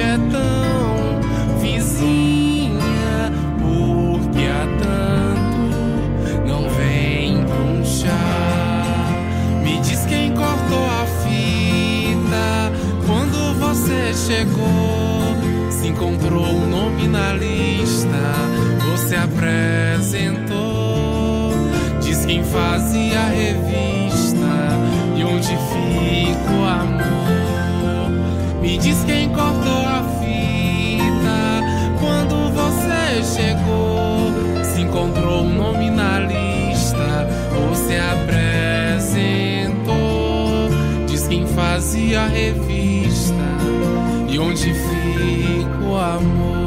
é 0.00 0.18
tão 0.30 1.20
vizinha, 1.60 3.30
porque 3.58 4.46
há 4.46 4.66
tanto 4.78 6.46
não 6.46 6.68
vem 6.70 7.36
um 7.38 7.84
chá. 7.84 9.14
Me 9.62 9.78
diz 9.80 10.04
quem 10.06 10.32
cortou 10.34 10.86
a 10.86 11.06
fita 11.22 12.72
quando 13.06 13.54
você 13.58 14.14
chegou. 14.14 15.70
Se 15.70 15.88
encontrou 15.88 16.46
o 16.46 16.66
nome 16.66 17.06
na 17.08 17.32
lista, 17.34 18.08
você 18.90 19.16
apresentou. 19.16 20.60
Diz 22.00 22.24
quem 22.24 22.42
fazia 22.44 23.20
a 23.20 23.28
revista 23.28 24.48
e 25.16 25.24
onde 25.24 25.48
fica 25.48 26.52
o 26.52 26.64
amor. 26.64 27.20
Me 28.60 28.76
diz 28.78 29.02
quem 29.04 29.28
cortou 29.30 29.89
revista 42.30 43.34
e 44.28 44.38
onde 44.38 44.72
fica 44.72 45.84
o 45.84 45.96
amor. 45.96 46.59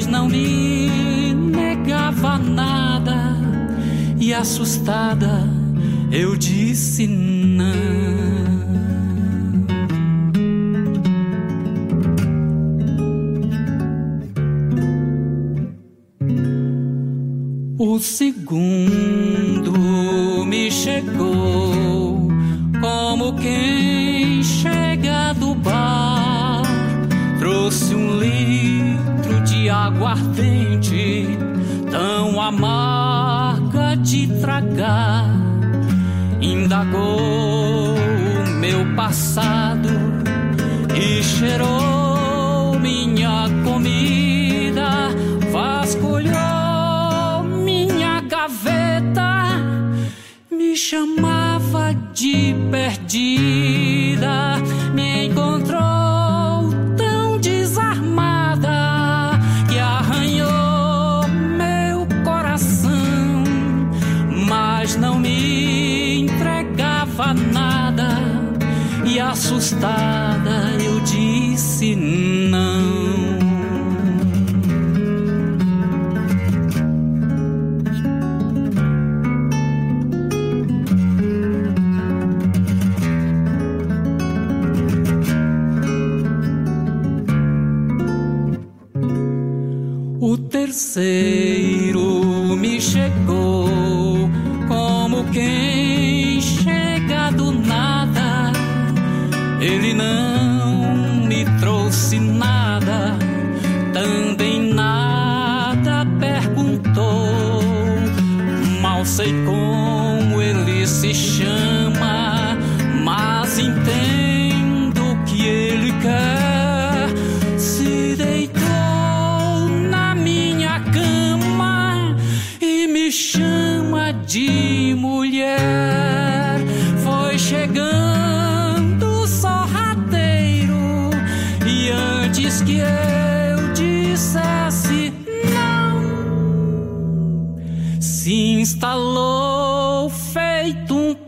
Mas 0.00 0.06
não 0.06 0.28
me 0.28 0.88
negava 1.34 2.38
nada 2.38 3.36
e 4.18 4.32
assustada 4.32 5.46
eu 6.10 6.34
disse 6.36 7.06
não. 7.06 7.68
O 17.78 17.98
segundo 17.98 19.72
me 20.46 20.70
chegou 20.70 21.29
de 34.02 34.26
tragar. 34.40 35.26
Indagou 36.40 37.94
o 37.94 38.50
meu 38.58 38.94
passado 38.96 39.88
e 40.94 41.22
cheirou 41.22 42.78
minha 42.80 43.46
comida. 43.64 45.08
Vasculhou 45.52 47.42
minha 47.44 48.20
gaveta, 48.22 49.58
me 50.50 50.76
chamava 50.76 51.94
de 52.14 52.54
perdida, 52.70 53.59
assustada 69.80 70.76
eu 70.82 71.00
disse 71.00 71.96
não. 71.96 73.00
O 90.20 90.36
Mal 109.10 109.59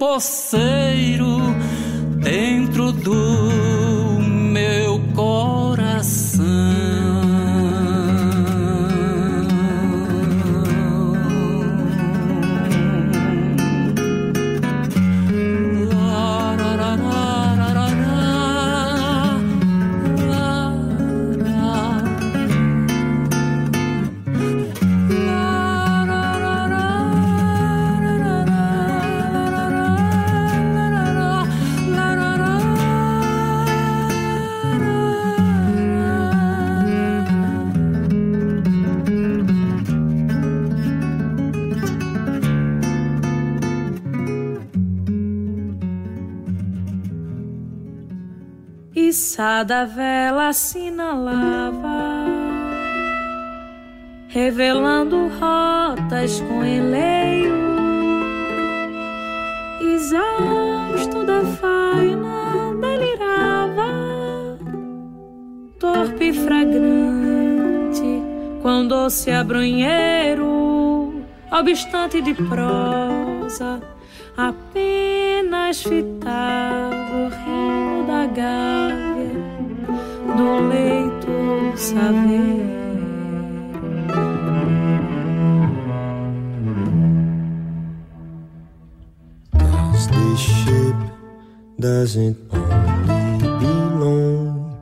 poceiro 0.03 1.38
dentro 2.19 2.91
do 2.91 3.82
Içada 49.33 49.87
vela 49.87 50.49
assinalava, 50.49 52.27
revelando 54.29 55.31
rotas 55.40 56.38
com 56.42 56.62
enleio. 56.62 57.55
Exausto 59.81 61.25
da 61.25 61.40
faina, 61.47 62.75
delirava, 62.79 64.59
torpe 65.81 66.25
e 66.25 66.33
fragrante, 66.35 68.23
com 68.61 68.87
doce 68.87 69.31
abrunheiro, 69.31 71.25
obstante 71.51 72.21
de 72.21 72.35
prosa, 72.35 73.81
apenas 74.37 75.83
fitava 75.83 77.16
o 77.16 77.31
rimo 77.31 78.07
da 78.07 78.27
gávea 78.27 79.12
do 80.37 80.49
leito 80.71 81.77
saber. 81.77 82.57
Does 89.57 90.07
this 90.09 90.40
ship 90.40 90.97
doesn't 91.79 92.38
only 92.53 93.38
belong 93.59 94.77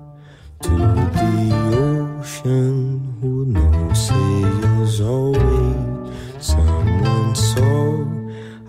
to 0.62 0.76
the 1.16 1.36
ocean? 1.78 2.74
Who 3.20 3.46
knows? 3.46 3.98
Sails 4.06 5.00
always 5.00 6.14
someone 6.38 7.34
saw 7.34 8.04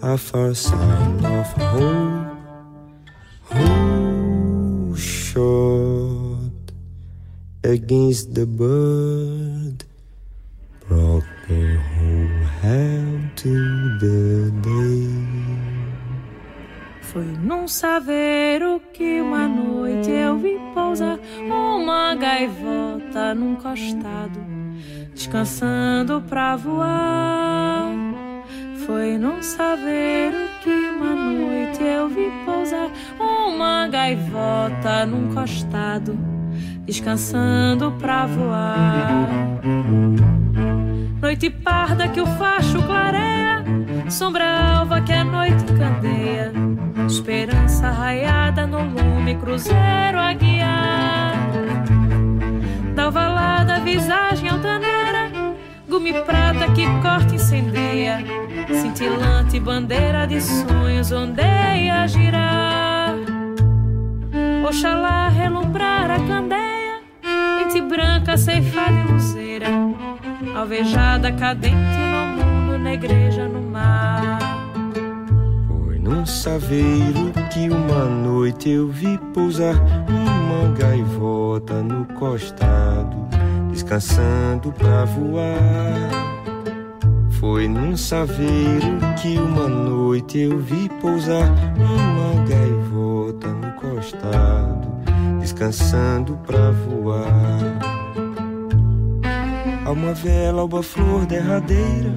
a 0.02 0.18
far 0.18 0.54
sign 0.54 1.26
of 1.26 1.48
hope 1.54 2.31
against 7.72 8.34
the 8.34 8.46
bird 8.46 9.86
broken 10.90 11.78
who 11.94 12.14
held 12.62 13.38
to 13.38 13.54
the 14.00 14.52
day 14.62 15.42
Foi 17.02 17.26
num 17.44 17.68
saveiro 17.68 18.82
que 18.94 19.22
uma 19.22 19.48
noite 19.48 20.10
eu 20.10 20.38
vi 20.38 20.58
pousar 20.74 21.18
uma 21.40 22.16
gaivota 22.16 23.36
num 23.36 23.56
costado, 23.56 24.40
descansando 25.14 26.22
pra 26.22 26.56
voar. 26.56 27.92
Foi 28.86 29.18
num 29.18 29.42
saveiro 29.42 30.38
que 30.64 30.70
uma 30.70 31.14
noite 31.14 31.84
eu 31.84 32.08
vi 32.08 32.32
pousar 32.46 32.90
uma 33.20 33.88
gaivota 33.90 35.06
num 35.06 35.34
costado, 35.34 36.18
descansando 36.92 37.94
pra 37.94 38.26
voar. 38.26 39.30
Noite 41.22 41.50
parda 41.50 42.10
que 42.10 42.20
o 42.20 42.26
facho 42.26 42.84
clareia, 42.84 43.64
sombra 44.10 44.44
alva 44.80 45.00
que 45.00 45.14
a 45.14 45.24
noite 45.24 45.64
candeia, 45.80 46.52
esperança 47.08 47.90
raiada 47.90 48.68
no 48.68 48.80
lume, 48.80 49.36
cruzeiro 49.36 50.20
a 50.20 50.34
guiar. 50.34 51.34
Da 52.94 53.08
ovalada 53.08 53.80
visagem 53.80 54.50
altaneira, 54.50 55.32
gume 55.88 56.12
prata 56.12 56.74
que 56.74 56.86
corta 57.02 57.32
e 57.32 57.36
incendeia, 57.36 58.18
cintilante 58.68 59.62
bandeira 59.62 60.28
de 60.28 60.42
sonhos 60.42 61.10
ondeia 61.14 62.06
girar. 62.06 63.16
Oxalá 64.68 65.30
relumbrar 65.30 66.12
a 66.12 66.20
candeia, 66.28 66.71
ente 67.72 67.82
branca 67.82 68.36
ceifada 68.38 68.92
e 68.92 69.12
luzeira, 69.14 69.68
alvejada 70.56 71.32
cadente 71.32 71.76
no 71.76 72.44
mundo, 72.44 72.78
negreja 72.78 73.48
no 73.48 73.62
mar. 73.62 74.40
Foi 75.68 75.98
num 75.98 76.26
saveiro 76.26 77.32
que 77.52 77.70
uma 77.70 78.06
noite 78.06 78.70
eu 78.70 78.90
vi 78.90 79.18
pousar 79.34 79.76
uma 80.10 80.78
gaivota 80.78 81.82
no 81.82 82.06
costado, 82.16 83.16
descansando 83.72 84.74
pra 84.74 85.06
voar. 85.06 86.12
Foi 87.40 87.70
num 87.70 87.96
saveiro 87.96 89.00
que 89.22 89.38
uma 89.38 89.70
noite 89.70 90.40
eu 90.40 90.60
vi 90.60 90.90
pousar 91.02 91.50
uma 91.78 92.46
gaivota 92.46 93.48
no 93.48 93.72
costado, 93.74 94.91
descansando 95.42 96.38
pra 96.46 96.72
voar. 96.72 97.80
Há 99.86 99.92
uma 99.92 100.14
vela, 100.14 100.64
uma 100.64 100.84
flor 100.84 101.26
derradeira, 101.26 102.14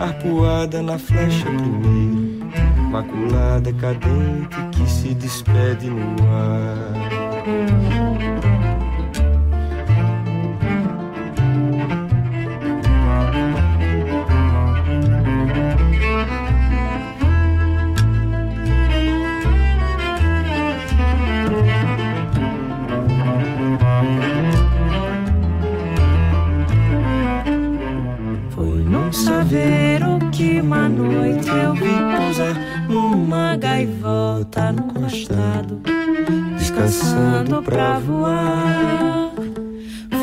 arpoada 0.00 0.82
na 0.82 0.98
flecha 0.98 1.46
primeiro, 1.46 2.44
maculada 2.90 3.72
cadente 3.72 4.56
que 4.72 4.90
se 4.90 5.14
despede 5.14 5.88
no 5.88 6.16
ar. 6.28 8.15
Gaivota 34.36 34.72
no 34.72 34.82
costado, 34.92 35.80
descansando 36.58 37.62
pra 37.62 37.98
voar. 38.00 39.32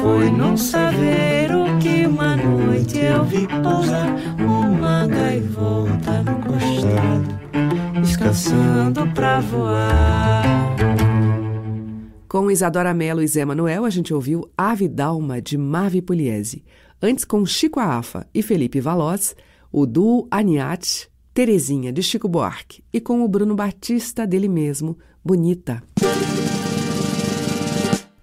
Foi 0.02 0.30
num 0.30 0.56
saveiro 0.56 1.64
que 1.82 2.06
uma 2.06 2.36
noite 2.36 3.00
eu 3.00 3.24
vi 3.24 3.48
pousar 3.48 4.08
uma 4.40 5.08
gaivota 5.08 6.22
no 6.22 6.36
costado, 6.44 8.02
descansando 8.02 9.08
pra 9.14 9.40
voar. 9.40 10.44
Com 12.28 12.52
Isadora 12.52 12.94
Mello 12.94 13.22
e 13.22 13.28
Zé 13.28 13.46
Manuel, 13.46 13.86
a 13.86 13.90
gente 13.90 14.14
ouviu 14.14 14.50
Ave 14.58 14.88
Dalma, 14.88 15.42
de 15.42 15.58
Mavi 15.58 16.02
Pugliese. 16.02 16.64
Antes, 17.02 17.26
com 17.26 17.46
Chico 17.46 17.80
Afa 17.80 18.28
e 18.34 18.42
Felipe 18.42 18.80
Valoz, 18.80 19.36
o 19.72 19.86
duo 19.86 20.28
Aniate, 20.32 21.10
Terezinha, 21.34 21.92
de 21.92 22.04
Chico 22.04 22.28
Buarque. 22.28 22.84
E 22.94 23.02
com 23.02 23.24
o 23.24 23.28
Bruno 23.28 23.56
Batista, 23.56 24.28
dele 24.28 24.48
mesmo, 24.48 25.00
Bonita. 25.26 25.82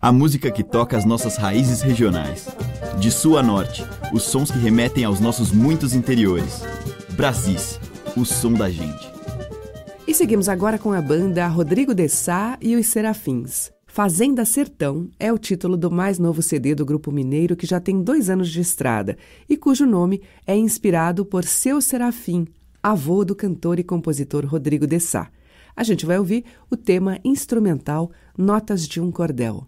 A 0.01 0.13
música 0.13 0.49
que 0.49 0.63
toca 0.63 0.97
as 0.97 1.05
nossas 1.05 1.37
raízes 1.37 1.83
regionais. 1.83 2.47
De 3.01 3.11
sul 3.11 3.37
a 3.37 3.43
norte, 3.43 3.85
os 4.13 4.23
sons 4.23 4.53
que 4.53 4.59
remetem 4.59 5.05
aos 5.05 5.19
nossos 5.19 5.51
muitos 5.51 5.93
interiores. 5.93 6.63
Brasis, 7.17 7.81
o 8.17 8.25
som 8.25 8.53
da 8.53 8.71
gente. 8.71 9.11
E 10.07 10.15
seguimos 10.15 10.49
agora 10.49 10.79
com 10.79 10.93
a 10.93 11.03
banda 11.03 11.49
Rodrigo 11.49 11.93
de 11.93 12.09
Sá 12.09 12.57
e 12.61 12.77
os 12.77 12.87
Serafins. 12.87 13.73
Fazenda 13.89 14.45
Sertão 14.45 15.11
é 15.19 15.33
o 15.33 15.39
título 15.39 15.77
do 15.77 15.91
mais 15.91 16.17
novo 16.21 16.43
CD 16.43 16.77
do 16.77 16.87
grupo 16.87 17.11
mineiro 17.11 17.57
que 17.57 17.67
já 17.67 17.81
tem 17.81 18.01
dois 18.05 18.31
anos 18.31 18.49
de 18.49 18.61
estrada 18.61 19.19
e 19.49 19.57
cujo 19.57 19.85
nome 19.85 20.23
é 20.47 20.57
inspirado 20.57 21.25
por 21.25 21.45
seu 21.45 21.81
Serafim, 21.81 22.47
avô 22.83 23.25
do 23.25 23.35
cantor 23.35 23.79
e 23.79 23.85
compositor 23.85 24.45
Rodrigo 24.47 24.87
de 24.87 25.01
Sá. 25.01 25.31
A 25.77 25.83
gente 25.83 26.05
vai 26.05 26.19
ouvir 26.19 26.45
o 26.71 26.77
tema 26.77 27.19
instrumental 27.25 28.11
Notas 28.37 28.87
de 28.87 29.01
um 29.01 29.11
Cordel. 29.11 29.67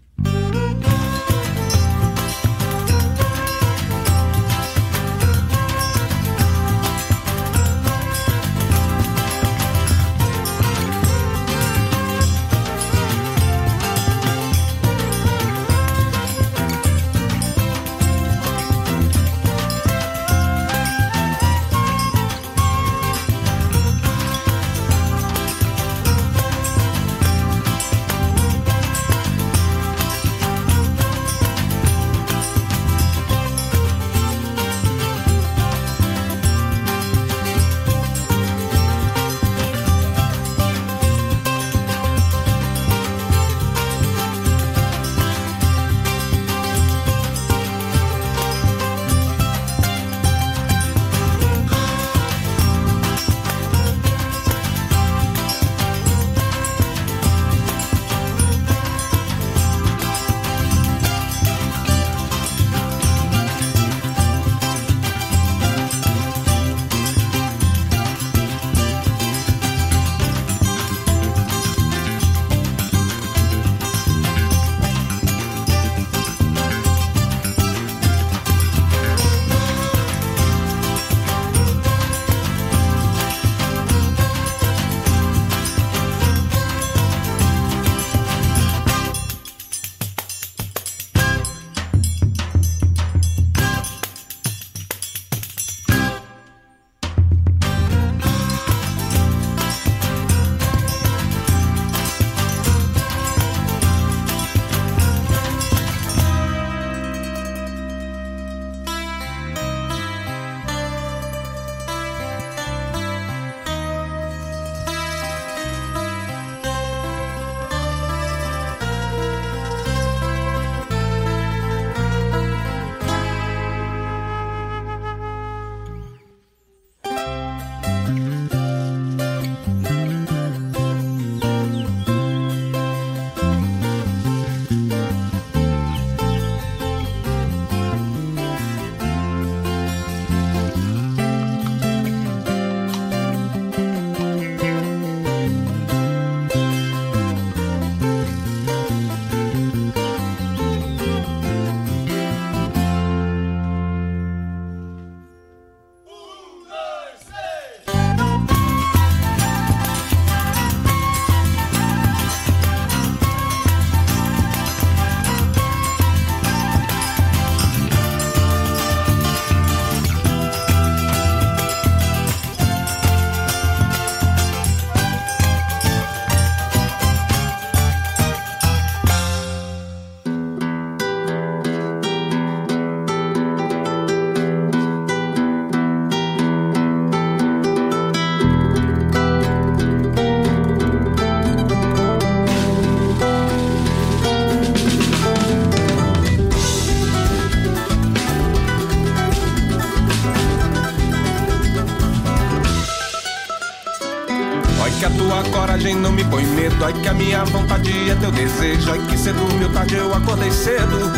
Coragem 205.73 205.97
não 205.97 206.13
me 206.13 206.23
põe 206.25 206.45
medo. 206.45 206.85
Ai 206.85 206.93
que 206.93 207.09
a 207.09 207.15
minha 207.15 207.45
vontade 207.45 208.11
é 208.11 208.15
teu 208.17 208.31
desejo. 208.31 208.91
Ai 208.91 208.99
que 209.09 209.17
cedo, 209.17 209.39
dormiu 209.39 209.71
tarde, 209.71 209.95
eu 209.95 210.15
acordei 210.15 210.51
cedo. 210.51 211.11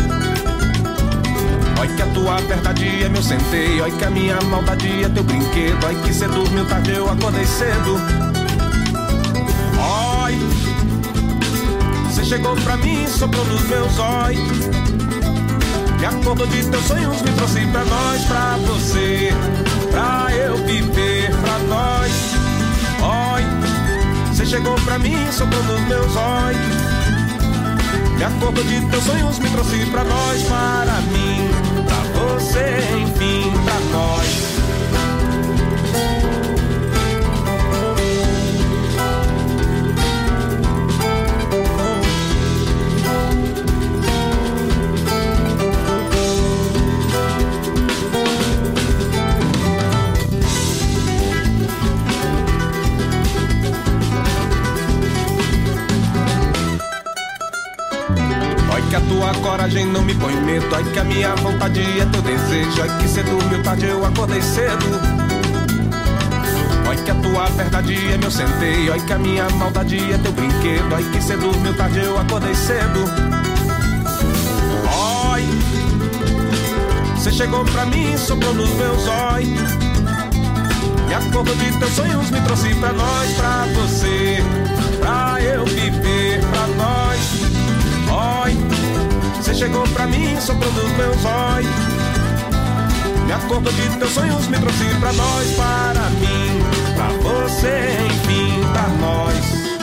Ai 1.81 1.89
que 1.89 2.03
a 2.03 2.07
tua 2.07 2.37
verdade 2.41 3.03
é 3.03 3.09
meu 3.09 3.23
centeio. 3.23 3.83
Ai 3.83 3.91
que 3.91 4.05
a 4.05 4.11
minha 4.11 4.41
maldade 4.43 5.03
é 5.03 5.09
teu 5.09 5.25
brinquedo. 5.25 5.85
Ai 5.87 5.97
que 6.05 6.15
cedo, 6.15 6.35
dormiu 6.35 6.65
tarde, 6.67 6.93
eu 6.93 7.11
acordei 7.11 7.45
cedo. 7.45 7.99
Ai, 10.23 10.39
você 12.09 12.25
chegou 12.25 12.55
pra 12.57 12.77
mim, 12.77 13.09
soprou 13.09 13.45
nos 13.47 13.63
meus 13.63 13.99
olhos. 13.99 14.71
E 16.01 16.07
a 16.07 16.13
cor 16.23 16.37
de 16.47 16.65
teus 16.67 16.85
sonhos 16.85 17.23
me 17.23 17.33
trouxe 17.33 17.67
pra 17.67 17.85
nós, 17.85 18.23
pra 18.25 18.57
você, 18.67 19.33
pra 19.91 20.29
eu 20.33 20.57
viver, 20.59 21.31
pra 21.41 21.59
nós. 21.61 22.13
Oi, 23.01 23.64
chegou 24.55 24.75
pra 24.85 25.01
mim, 25.01 25.17
soprou 25.33 25.63
nos 25.65 25.81
meus 25.89 26.15
olhos. 26.15 26.61
E 28.17 28.23
a 28.23 28.31
cor 28.39 28.53
de 28.53 28.87
teus 28.87 29.03
sonhos 29.03 29.39
me 29.41 29.51
trouxe 29.51 29.85
pra 29.87 30.05
nós, 30.05 30.43
para 30.45 31.01
mim, 31.01 31.51
pra 31.85 32.21
você, 32.21 32.79
enfim, 33.03 33.53
pra 33.65 33.81
nós. 33.91 34.54
A 59.27 59.35
coragem 59.35 59.87
não 59.87 60.03
me 60.03 60.15
põe 60.15 60.35
medo. 60.35 60.67
Ai 60.75 60.85
que 60.85 60.99
a 60.99 61.05
minha 61.05 61.35
vontade 61.37 61.81
é 61.81 62.07
teu 62.07 62.23
desejo. 62.23 62.83
Ai 62.83 62.99
que 62.99 63.09
cedo, 63.09 63.31
meu 63.51 63.63
tarde, 63.63 63.87
eu 63.87 64.05
acordei 64.05 64.43
cedo. 64.43 64.87
Ai 66.89 66.97
que 66.97 67.11
a 67.11 67.15
tua 67.15 67.47
verdade 67.57 68.13
é 68.13 68.19
meu 68.19 68.31
centeio. 68.31 68.93
Ai 68.93 69.01
que 69.01 69.13
a 69.13 69.19
minha 69.19 69.49
maldade 69.51 70.13
é 70.13 70.19
teu 70.19 70.33
brinquedo. 70.33 70.95
Ai 70.95 71.05
que 71.05 71.23
cedo, 71.23 71.57
meu 71.61 71.75
tarde, 71.75 72.01
eu 72.01 72.19
acordei 72.19 72.55
cedo. 72.55 73.01
Oi, 75.33 75.45
você 77.17 77.33
chegou 77.33 77.65
pra 77.65 77.87
mim, 77.87 78.17
soprou 78.17 78.55
nos 78.55 78.71
meus 78.71 79.09
olhos. 79.09 79.85
E 81.09 81.15
a 81.15 81.21
cor 81.31 81.45
de 81.45 81.79
teus 81.79 81.93
sonhos 81.93 82.31
me 82.31 82.41
trouxe 82.41 82.75
pra 82.75 82.93
nós, 82.93 83.33
pra 83.33 83.67
você, 83.75 84.43
chegou 89.55 89.83
pra 89.89 90.07
mim, 90.07 90.39
soprou 90.41 90.73
nos 90.73 90.91
meus 90.97 91.25
olhos. 91.25 91.71
E 93.29 93.33
a 93.33 93.39
cor 93.49 93.63
de 93.63 93.99
teus 93.99 94.11
sonhos 94.11 94.49
me 94.49 94.59
trouxe 94.59 94.85
pra 95.01 95.13
nós, 95.13 95.53
para 95.57 96.11
mim, 96.11 96.61
pra 96.95 97.09
você, 97.23 97.97
enfim, 98.07 98.61
pra 98.73 98.89
nós. 99.01 99.74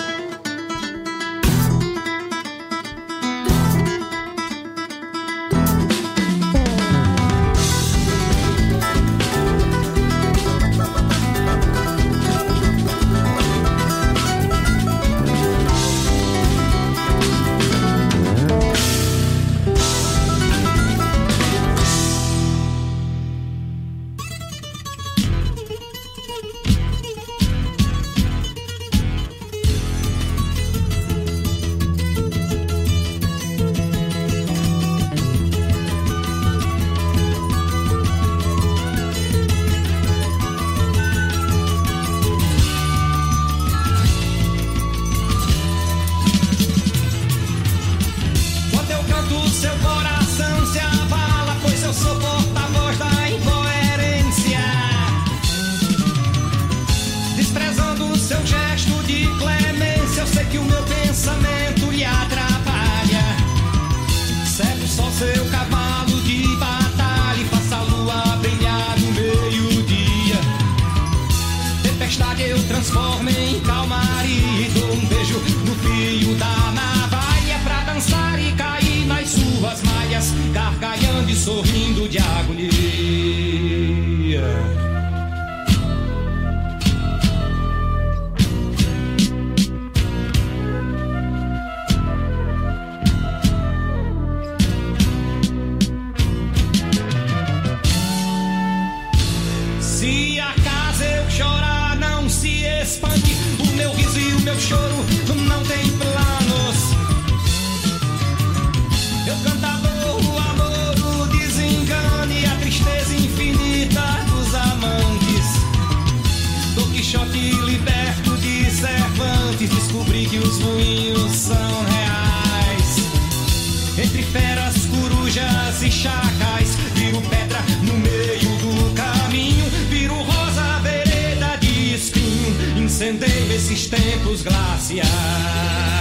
Chacais, 126.01 126.75
viro 126.95 127.21
pedra 127.21 127.59
no 127.83 127.93
meio 127.93 128.49
do 128.57 128.93
caminho, 128.95 129.65
viro 129.87 130.15
rosa 130.15 130.79
vereda 130.79 131.57
de 131.59 131.93
espinho, 131.93 132.79
incendeio 132.83 133.53
esses 133.53 133.85
tempos 133.85 134.41
glaciais. 134.41 136.00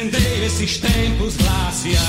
Nesses 0.00 0.78
tempos 0.78 1.36
glaciais. 1.36 2.00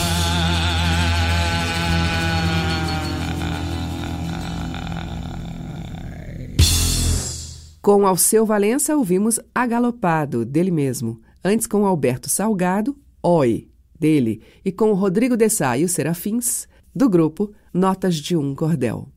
Com 7.82 8.08
Alceu 8.08 8.46
Valença, 8.46 8.96
ouvimos 8.96 9.40
Agalopado, 9.54 10.46
dele 10.46 10.72
mesmo. 10.72 11.20
Antes, 11.44 11.68
com 11.68 11.86
Alberto 11.86 12.30
Salgado, 12.30 12.96
Oi, 13.22 13.68
dele. 14.00 14.42
E 14.64 14.72
com 14.72 14.94
Rodrigo 14.94 15.36
Dessá 15.36 15.78
e 15.78 15.84
os 15.84 15.92
Serafins, 15.92 16.68
do 16.96 17.10
grupo 17.10 17.52
Notas 17.74 18.16
de 18.16 18.38
um 18.38 18.56
Cordel. 18.56 19.10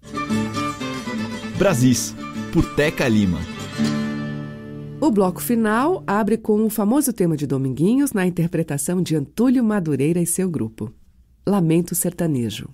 Brasis, 1.57 2.15
por 2.53 2.65
Teca 2.75 3.07
Lima. 3.07 3.56
O 4.99 5.11
bloco 5.11 5.43
final 5.43 6.03
abre 6.07 6.39
com 6.39 6.65
o 6.65 6.71
famoso 6.71 7.13
tema 7.13 7.37
de 7.37 7.47
Dominguinhos 7.47 8.13
na 8.13 8.27
interpretação 8.27 9.03
de 9.03 9.15
Antúlio 9.15 9.63
Madureira 9.63 10.21
e 10.21 10.27
seu 10.27 10.49
grupo. 10.49 10.91
Lamento 11.47 11.95
Sertanejo. 11.95 12.71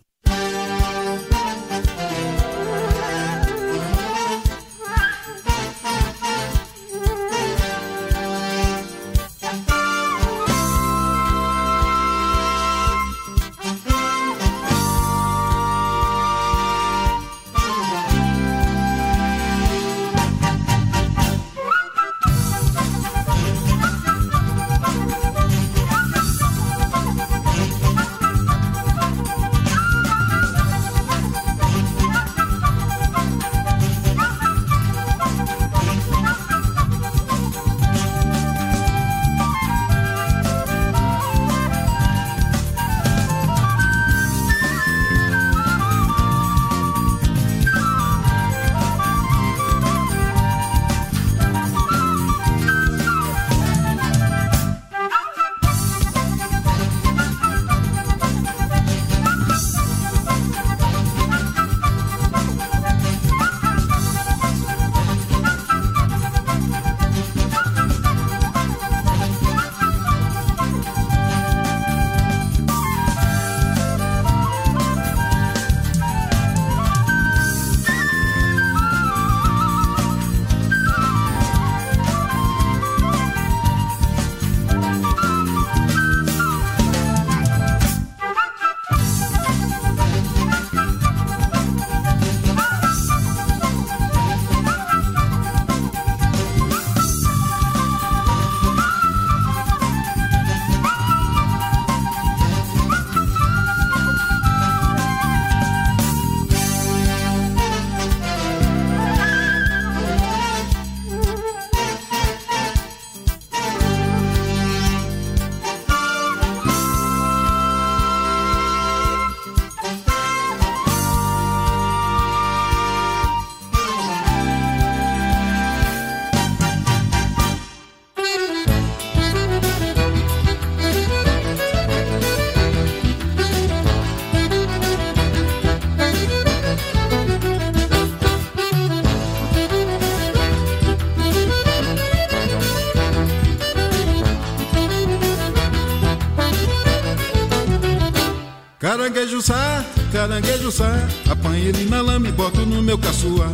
Caranguejo 149.22 149.40
sá, 149.40 149.84
caranguejo 150.10 150.72
sá, 150.72 151.08
apanha 151.30 151.68
ele 151.68 151.88
na 151.88 152.02
lama 152.02 152.28
e 152.28 152.32
boto 152.32 152.66
no 152.66 152.82
meu 152.82 152.98
caçua. 152.98 153.46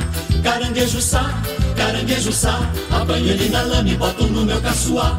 Caranguejo 0.43 0.99
sá, 0.99 1.31
caranguejo 1.77 2.33
sá, 2.33 2.59
apanha 2.91 3.33
ele 3.35 3.51
na 3.51 3.61
lama 3.61 3.87
e 3.87 3.95
boto 3.95 4.25
no 4.29 4.47
meu 4.47 4.59
caçua. 4.63 5.15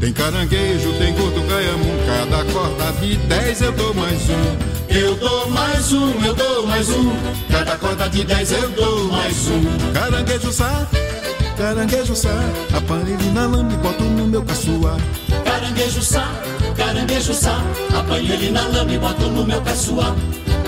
Tem 0.00 0.12
caranguejo, 0.12 0.92
tem 0.98 1.14
gordo 1.14 1.40
gaiamum, 1.48 1.98
cada 2.04 2.44
corda 2.52 2.92
de 3.00 3.16
dez 3.28 3.60
eu 3.62 3.70
dou 3.70 3.94
mais 3.94 4.22
um. 4.28 4.92
Eu 4.92 5.14
dou 5.14 5.50
mais 5.50 5.92
um, 5.92 6.24
eu 6.24 6.34
dou 6.34 6.66
mais 6.66 6.88
um, 6.88 7.12
cada 7.48 7.76
corda 7.76 8.08
de 8.08 8.24
dez 8.24 8.50
eu 8.50 8.68
dou 8.70 9.04
mais 9.04 9.36
um. 9.46 9.92
Caranguejo 9.92 10.52
sá, 10.52 10.84
caranguejo 11.56 12.14
sá, 12.14 12.30
ele 13.06 13.30
na 13.32 13.46
lama 13.46 13.72
e 13.72 13.76
boto 13.78 14.04
no 14.04 14.26
meu 14.26 14.42
caçua. 14.42 14.96
Caranguejo 15.44 16.02
sá, 16.02 16.28
caranguejo 16.76 17.34
sá, 17.34 17.62
apanho 17.98 18.32
ele 18.32 18.50
na 18.50 18.62
lama 18.68 18.92
e 18.92 18.98
boto 18.98 19.28
no 19.28 19.44
meu 19.44 19.60
caçoar. 19.62 20.14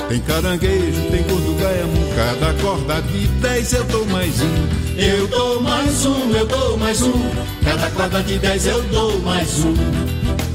Tem 0.09 0.21
caranguejo, 0.21 1.03
tem 1.11 1.23
gordo 1.25 1.55
gaiamu, 1.61 2.09
cada 2.17 2.55
corda 2.63 3.03
de 3.03 3.27
dez 3.41 3.73
eu 3.75 3.85
dou 3.85 4.07
mais 4.07 4.41
um. 4.41 4.79
Eu 4.97 5.29
dou 5.29 5.63
mais 5.63 6.07
um, 6.07 6.31
eu 6.33 6.47
dou 6.47 6.77
mais 6.79 7.03
um, 7.03 7.31
cada 7.65 7.91
corda 7.91 8.23
de 8.23 8.39
dez 8.39 8.67
eu 8.67 8.83
dou 8.85 9.19
mais 9.21 9.65
um. 9.65 9.75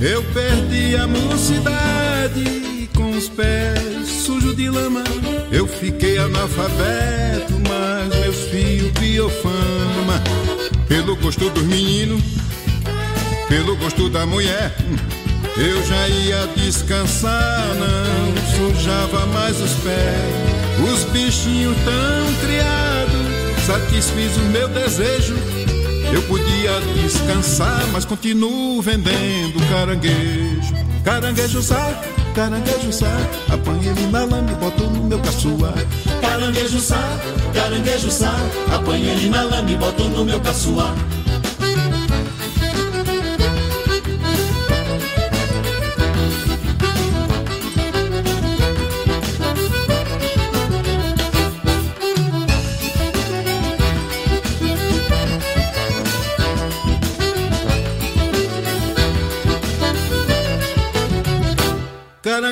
Eu 0.01 0.23
perdi 0.34 0.97
a 0.97 1.07
mocidade 1.07 2.72
com 2.95 3.11
os 3.11 3.29
pés 3.29 4.07
sujos 4.07 4.55
de 4.55 4.69
lama. 4.69 5.03
Eu 5.51 5.67
fiquei 5.67 6.17
analfabeto, 6.17 7.53
mas 7.67 8.19
meus 8.19 8.37
filhos 8.49 8.91
biofama. 8.91 10.21
Pelo 10.87 11.15
gosto 11.15 11.49
dos 11.49 11.63
meninos, 11.63 12.23
pelo 13.47 13.75
gosto 13.77 14.09
da 14.09 14.25
mulher. 14.25 14.75
Eu 15.55 15.85
já 15.85 16.07
ia 16.07 16.47
descansar, 16.55 17.67
não 17.75 18.73
sujava 18.73 19.25
mais 19.27 19.59
os 19.61 19.73
pés. 19.73 20.53
Os 20.91 21.03
bichinhos 21.11 21.77
tão 21.85 22.33
criados, 22.41 23.65
satisfiz 23.65 24.35
o 24.37 24.41
meu 24.51 24.67
desejo. 24.67 25.35
Eu 26.11 26.21
podia 26.23 26.79
descansar, 27.01 27.85
mas 27.91 28.05
continuo 28.05 28.81
vendendo 28.81 29.59
caranguejo. 29.69 30.73
Caranguejo 31.03 31.61
sá, 31.61 32.01
caranguejo 32.34 32.91
sá, 32.91 33.07
apanha 33.51 33.91
ele 33.91 34.07
na 34.07 34.25
lama 34.25 34.51
e 34.51 34.55
boto 34.55 34.84
no 34.86 35.03
meu 35.03 35.19
caçua. 35.19 35.73
Caranguejo 36.21 36.79
sá, 36.79 36.99
caranguejo 37.53 38.11
sá, 38.11 38.34
apanha 38.73 39.13
ele 39.13 39.29
na 39.29 39.43
lama 39.43 39.69
e 39.69 39.75
boto 39.77 40.03
no 40.05 40.25
meu 40.25 40.39
caçua. 40.41 40.93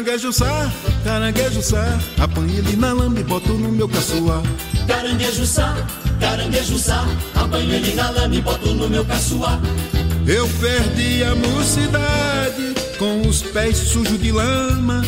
Caranguejo 0.01 0.33
sá, 0.33 0.71
caranguejo 1.03 1.61
sá, 1.61 1.99
apanha 2.17 2.57
ele 2.57 2.75
na 2.75 2.91
lama 2.91 3.19
e 3.19 3.23
boto 3.23 3.53
no 3.53 3.71
meu 3.71 3.87
caçoar. 3.87 4.41
Caranguejo 4.87 5.45
sá, 5.45 5.75
caranguejo 6.19 6.79
sá, 6.79 7.05
apanho 7.35 7.71
ele 7.71 7.93
na 7.93 8.09
lama 8.09 8.33
e 8.33 8.41
boto 8.41 8.73
no 8.73 8.89
meu 8.89 9.05
caçoar. 9.05 9.59
Eu 10.25 10.49
perdi 10.59 11.23
a 11.23 11.35
mocidade 11.35 12.73
com 12.97 13.21
os 13.27 13.43
pés 13.43 13.77
sujos 13.77 14.19
de 14.19 14.31
lama. 14.31 15.03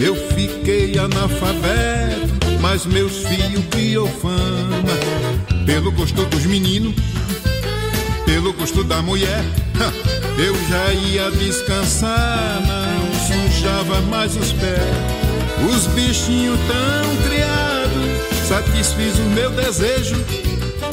Eu 0.00 0.16
fiquei 0.30 0.98
analfabeto, 0.98 2.58
mas 2.58 2.86
meus 2.86 3.18
filhos 3.26 3.66
criou 3.70 4.08
fama. 4.08 5.66
Pelo 5.66 5.92
gosto 5.92 6.24
dos 6.24 6.46
meninos, 6.46 6.94
pelo 8.24 8.54
gosto 8.54 8.82
da 8.82 9.02
mulher, 9.02 9.44
eu 10.38 10.54
já 10.70 10.90
ia 10.94 11.30
descansar, 11.32 12.62
não 12.66 12.87
sujava 13.28 14.00
mais 14.02 14.36
os 14.36 14.52
pés. 14.52 14.80
Os 15.68 15.86
bichinhos 15.88 16.58
tão 16.66 17.28
criados, 17.28 18.46
satisfiz 18.48 19.18
o 19.18 19.22
meu 19.34 19.50
desejo. 19.50 20.16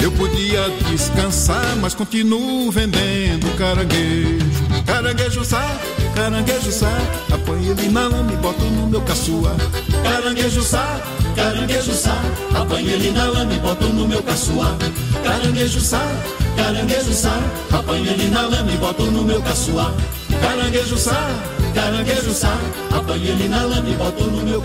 Eu 0.02 0.12
podia 0.12 0.70
descansar, 0.90 1.76
mas 1.78 1.96
continuo 1.96 2.70
vendendo 2.72 3.48
caranguejo. 3.58 4.46
Caranguejo 4.86 5.44
sai, 5.46 5.80
caranguejo 6.16 6.72
sai, 6.72 7.02
apanho 7.32 7.72
ele 7.72 7.90
na 7.90 8.08
lama 8.08 8.34
e 8.34 8.36
boto 8.38 8.64
no 8.66 8.88
meu 8.88 9.02
caçua. 9.02 9.56
Caranguejo 10.04 10.62
sai, 10.62 11.02
caranguejo 11.36 11.94
sai, 11.94 12.32
apanho 12.54 12.90
ele 12.90 13.12
na 13.12 13.26
lama 13.30 13.54
e 13.54 13.60
boto 13.60 13.88
no 13.88 14.08
meu 14.08 14.22
caçua. 14.22 14.78
Caranguejo 15.24 15.80
sai, 15.80 16.16
caranguejo 16.56 17.14
sai, 17.14 17.42
apanho 17.72 18.06
ele 18.06 18.30
na 18.30 18.42
lama 18.42 18.72
e 18.72 18.78
boto 18.78 19.04
no 19.06 19.24
meu 19.24 19.42
caçua. 19.42 19.94
Caranguejo 20.42 20.98
sai, 20.98 21.34
caranguejo 21.76 22.34
sai, 22.34 22.66
apanho 22.98 23.28
ele 23.28 23.48
na 23.50 23.64
lama 23.64 23.90
e 23.90 23.96
boto 23.96 24.24
no 24.24 24.44
meu 24.44 24.62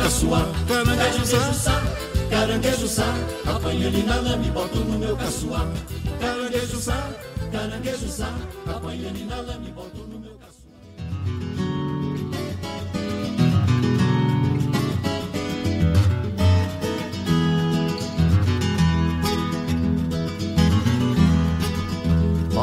sai, 1.54 1.82
caranguejo 2.30 2.88
sai, 2.88 3.20
apanho 3.46 3.86
ele 3.88 4.02
na 4.04 4.16
lama 4.16 4.46
e 4.46 4.50
boto 4.50 4.78
no 4.78 4.98
meu 4.98 5.16
sai, 6.80 7.12
caranguejo 7.52 8.08
sai, 8.08 8.40
apanho 8.66 9.06
ele 9.08 9.24
na 9.24 9.36
lama 9.36 9.68
e 9.68 9.72
boto 9.72 9.98
no 9.98 10.06
meu 10.06 10.09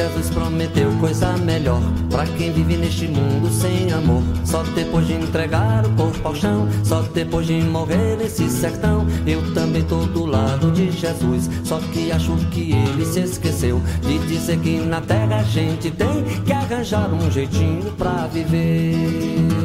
Jesus 0.00 0.30
prometeu 0.30 0.90
coisa 0.98 1.36
melhor 1.36 1.82
Pra 2.08 2.24
quem 2.24 2.50
vive 2.52 2.74
neste 2.78 3.06
mundo 3.06 3.50
sem 3.52 3.92
amor. 3.92 4.22
Só 4.46 4.62
depois 4.62 5.06
de 5.06 5.12
entregar 5.12 5.84
o 5.84 5.90
corpo 5.90 6.28
ao 6.28 6.34
chão 6.34 6.66
Só 6.82 7.02
depois 7.02 7.46
de 7.46 7.60
morrer 7.60 8.16
nesse 8.16 8.48
sertão. 8.48 9.06
Eu 9.26 9.52
também 9.52 9.82
tô 9.82 10.06
do 10.06 10.24
lado 10.24 10.70
de 10.70 10.90
Jesus 10.90 11.50
Só 11.64 11.78
que 11.92 12.10
acho 12.10 12.34
que 12.50 12.72
ele 12.72 13.04
se 13.04 13.20
esqueceu 13.20 13.82
De 14.00 14.18
dizer 14.26 14.58
que 14.60 14.78
na 14.80 15.02
terra 15.02 15.36
a 15.36 15.42
gente 15.42 15.90
tem 15.90 16.24
Que 16.46 16.52
arranjar 16.52 17.12
um 17.12 17.30
jeitinho 17.30 17.92
pra 17.92 18.26
viver 18.26 19.59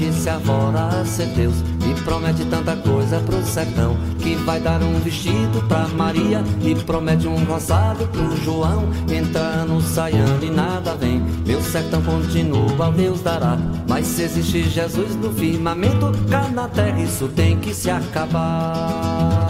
Muita 0.00 0.12
gente 0.12 0.22
se 0.22 0.30
avora 0.30 1.04
ser 1.04 1.26
Deus 1.26 1.56
e 1.60 2.00
promete 2.04 2.42
tanta 2.46 2.74
coisa 2.74 3.20
pro 3.20 3.44
sertão 3.44 3.98
que 4.18 4.34
vai 4.34 4.58
dar 4.58 4.82
um 4.82 4.98
vestido 5.00 5.62
pra 5.68 5.86
Maria 5.88 6.42
e 6.62 6.74
promete 6.74 7.28
um 7.28 7.44
roçado 7.44 8.06
pro 8.08 8.34
João. 8.38 8.88
Entra 9.12 9.66
no 9.66 9.82
saiando 9.82 10.46
e 10.46 10.50
nada 10.50 10.94
vem. 10.94 11.20
Meu 11.46 11.60
sertão 11.60 12.00
continua, 12.02 12.90
Deus 12.96 13.20
dará. 13.20 13.58
Mas 13.86 14.06
se 14.06 14.22
existe 14.22 14.70
Jesus 14.70 15.14
no 15.16 15.30
firmamento, 15.34 16.10
cá 16.30 16.48
na 16.48 16.66
terra 16.66 17.02
isso 17.02 17.28
tem 17.28 17.58
que 17.58 17.74
se 17.74 17.90
acabar. 17.90 19.49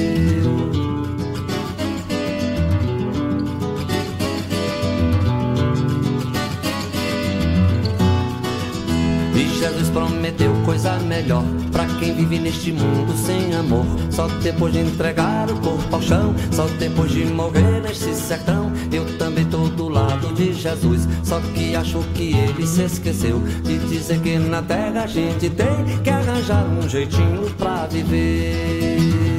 Jesus 10.21 10.31
prometeu 10.31 10.53
coisa 10.63 10.99
melhor 10.99 11.43
Pra 11.71 11.85
quem 11.99 12.13
vive 12.13 12.37
neste 12.39 12.71
mundo 12.71 13.13
sem 13.17 13.53
amor. 13.55 13.85
Só 14.11 14.27
depois 14.27 14.73
de 14.73 14.79
entregar 14.79 15.49
o 15.49 15.59
corpo 15.59 15.95
ao 15.95 16.01
chão 16.01 16.35
Só 16.51 16.67
depois 16.79 17.11
de 17.11 17.25
morrer 17.25 17.81
neste 17.81 18.13
sertão 18.13 18.71
Eu 18.91 19.17
também 19.17 19.45
tô 19.45 19.67
do 19.69 19.89
lado 19.89 20.33
de 20.33 20.53
Jesus. 20.53 21.07
Só 21.23 21.39
que 21.53 21.75
acho 21.75 21.99
que 22.13 22.33
ele 22.35 22.67
se 22.67 22.83
esqueceu 22.83 23.39
De 23.63 23.77
dizer 23.79 24.19
que 24.21 24.37
na 24.37 24.61
terra 24.61 25.03
a 25.03 25.07
gente 25.07 25.49
tem 25.49 25.99
Que 26.03 26.09
arranjar 26.09 26.65
um 26.65 26.87
jeitinho 26.87 27.49
pra 27.57 27.87
viver 27.87 29.30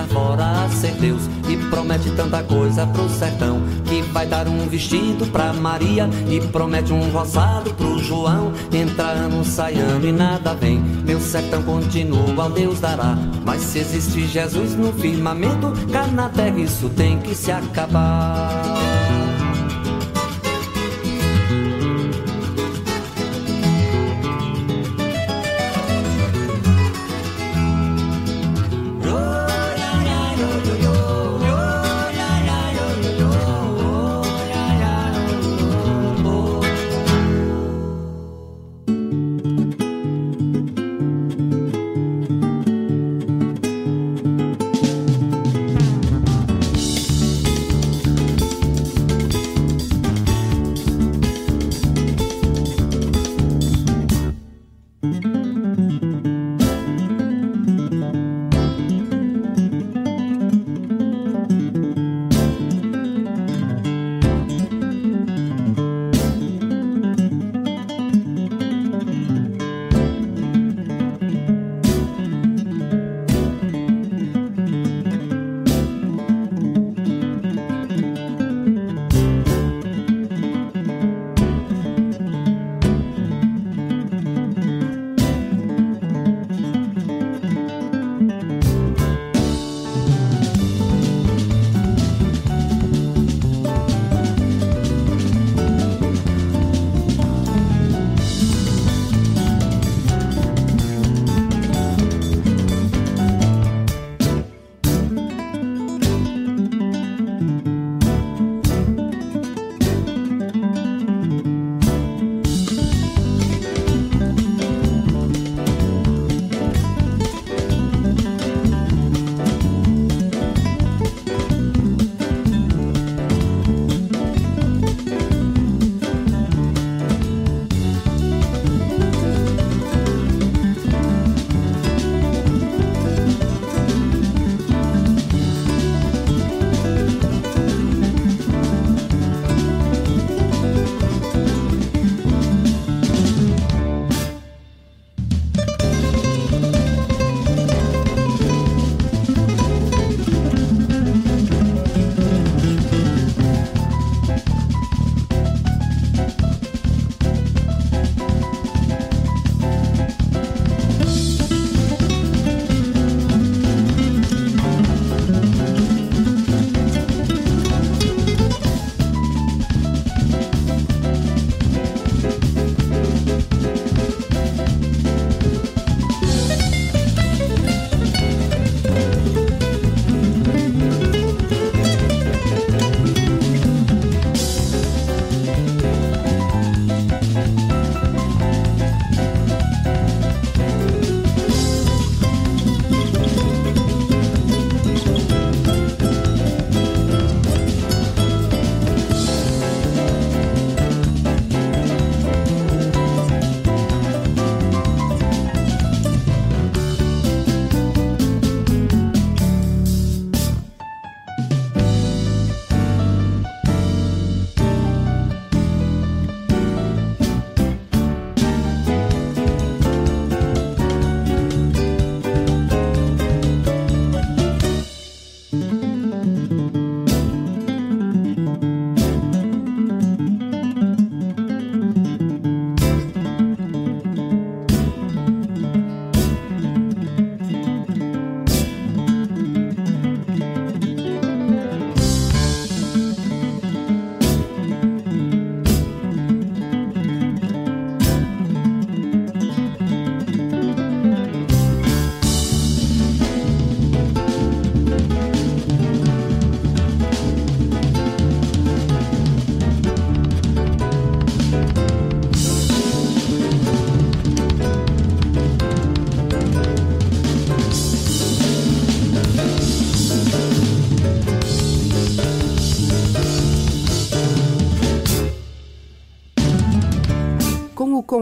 arvora 0.00 0.64
a 0.64 0.68
ser 0.68 0.92
Deus 0.92 1.22
e 1.48 1.56
promete 1.68 2.10
tanta 2.10 2.42
coisa 2.42 2.86
pro 2.86 3.08
sertão 3.08 3.60
que 3.84 4.02
vai 4.02 4.26
dar 4.26 4.48
um 4.48 4.66
vestido 4.68 5.26
pra 5.26 5.52
Maria 5.52 6.08
e 6.28 6.40
promete 6.40 6.92
um 6.92 7.10
roçado 7.10 7.72
pro 7.74 7.98
João. 7.98 8.52
Entra 8.72 9.04
ano, 9.04 9.44
sai 9.44 9.74
ano 9.74 10.06
e 10.06 10.12
nada 10.12 10.54
vem. 10.54 10.80
Meu 10.80 11.20
sertão 11.20 11.62
continua, 11.62 12.48
Deus 12.50 12.80
dará. 12.80 13.16
Mas 13.44 13.62
se 13.62 13.78
existe 13.78 14.26
Jesus 14.26 14.74
no 14.74 14.92
firmamento, 14.92 15.72
cá 15.92 16.06
na 16.06 16.28
terra 16.28 16.58
isso 16.58 16.88
tem 16.90 17.18
que 17.18 17.34
se 17.34 17.50
acabar. 17.52 18.79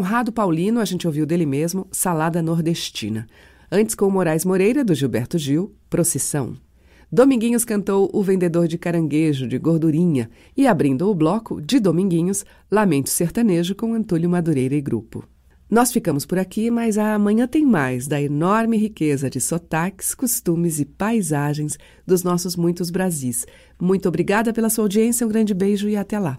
Conrado 0.08 0.32
Paulino, 0.32 0.80
a 0.80 0.86
gente 0.86 1.06
ouviu 1.06 1.26
dele 1.26 1.44
mesmo, 1.44 1.86
Salada 1.92 2.40
Nordestina. 2.40 3.26
Antes, 3.70 3.94
com 3.94 4.10
Moraes 4.10 4.42
Moreira, 4.42 4.82
do 4.82 4.94
Gilberto 4.94 5.36
Gil, 5.36 5.76
Procissão. 5.90 6.54
Dominguinhos 7.12 7.62
cantou 7.62 8.08
O 8.10 8.22
Vendedor 8.22 8.66
de 8.66 8.78
Caranguejo, 8.78 9.46
de 9.46 9.58
Gordurinha, 9.58 10.30
e 10.56 10.66
abrindo 10.66 11.10
o 11.10 11.14
bloco, 11.14 11.60
de 11.60 11.78
Dominguinhos, 11.78 12.42
Lamento 12.70 13.10
Sertanejo 13.10 13.74
com 13.74 13.92
Antônio 13.92 14.30
Madureira 14.30 14.74
e 14.74 14.80
Grupo. 14.80 15.28
Nós 15.70 15.92
ficamos 15.92 16.24
por 16.24 16.38
aqui, 16.38 16.70
mas 16.70 16.96
amanhã 16.96 17.46
tem 17.46 17.66
mais 17.66 18.08
da 18.08 18.18
enorme 18.18 18.78
riqueza 18.78 19.28
de 19.28 19.42
sotaques, 19.42 20.14
costumes 20.14 20.80
e 20.80 20.86
paisagens 20.86 21.76
dos 22.06 22.22
nossos 22.22 22.56
muitos 22.56 22.88
Brasis. 22.88 23.44
Muito 23.78 24.08
obrigada 24.08 24.54
pela 24.54 24.70
sua 24.70 24.84
audiência, 24.84 25.26
um 25.26 25.28
grande 25.28 25.52
beijo 25.52 25.86
e 25.86 25.98
até 25.98 26.18
lá. 26.18 26.38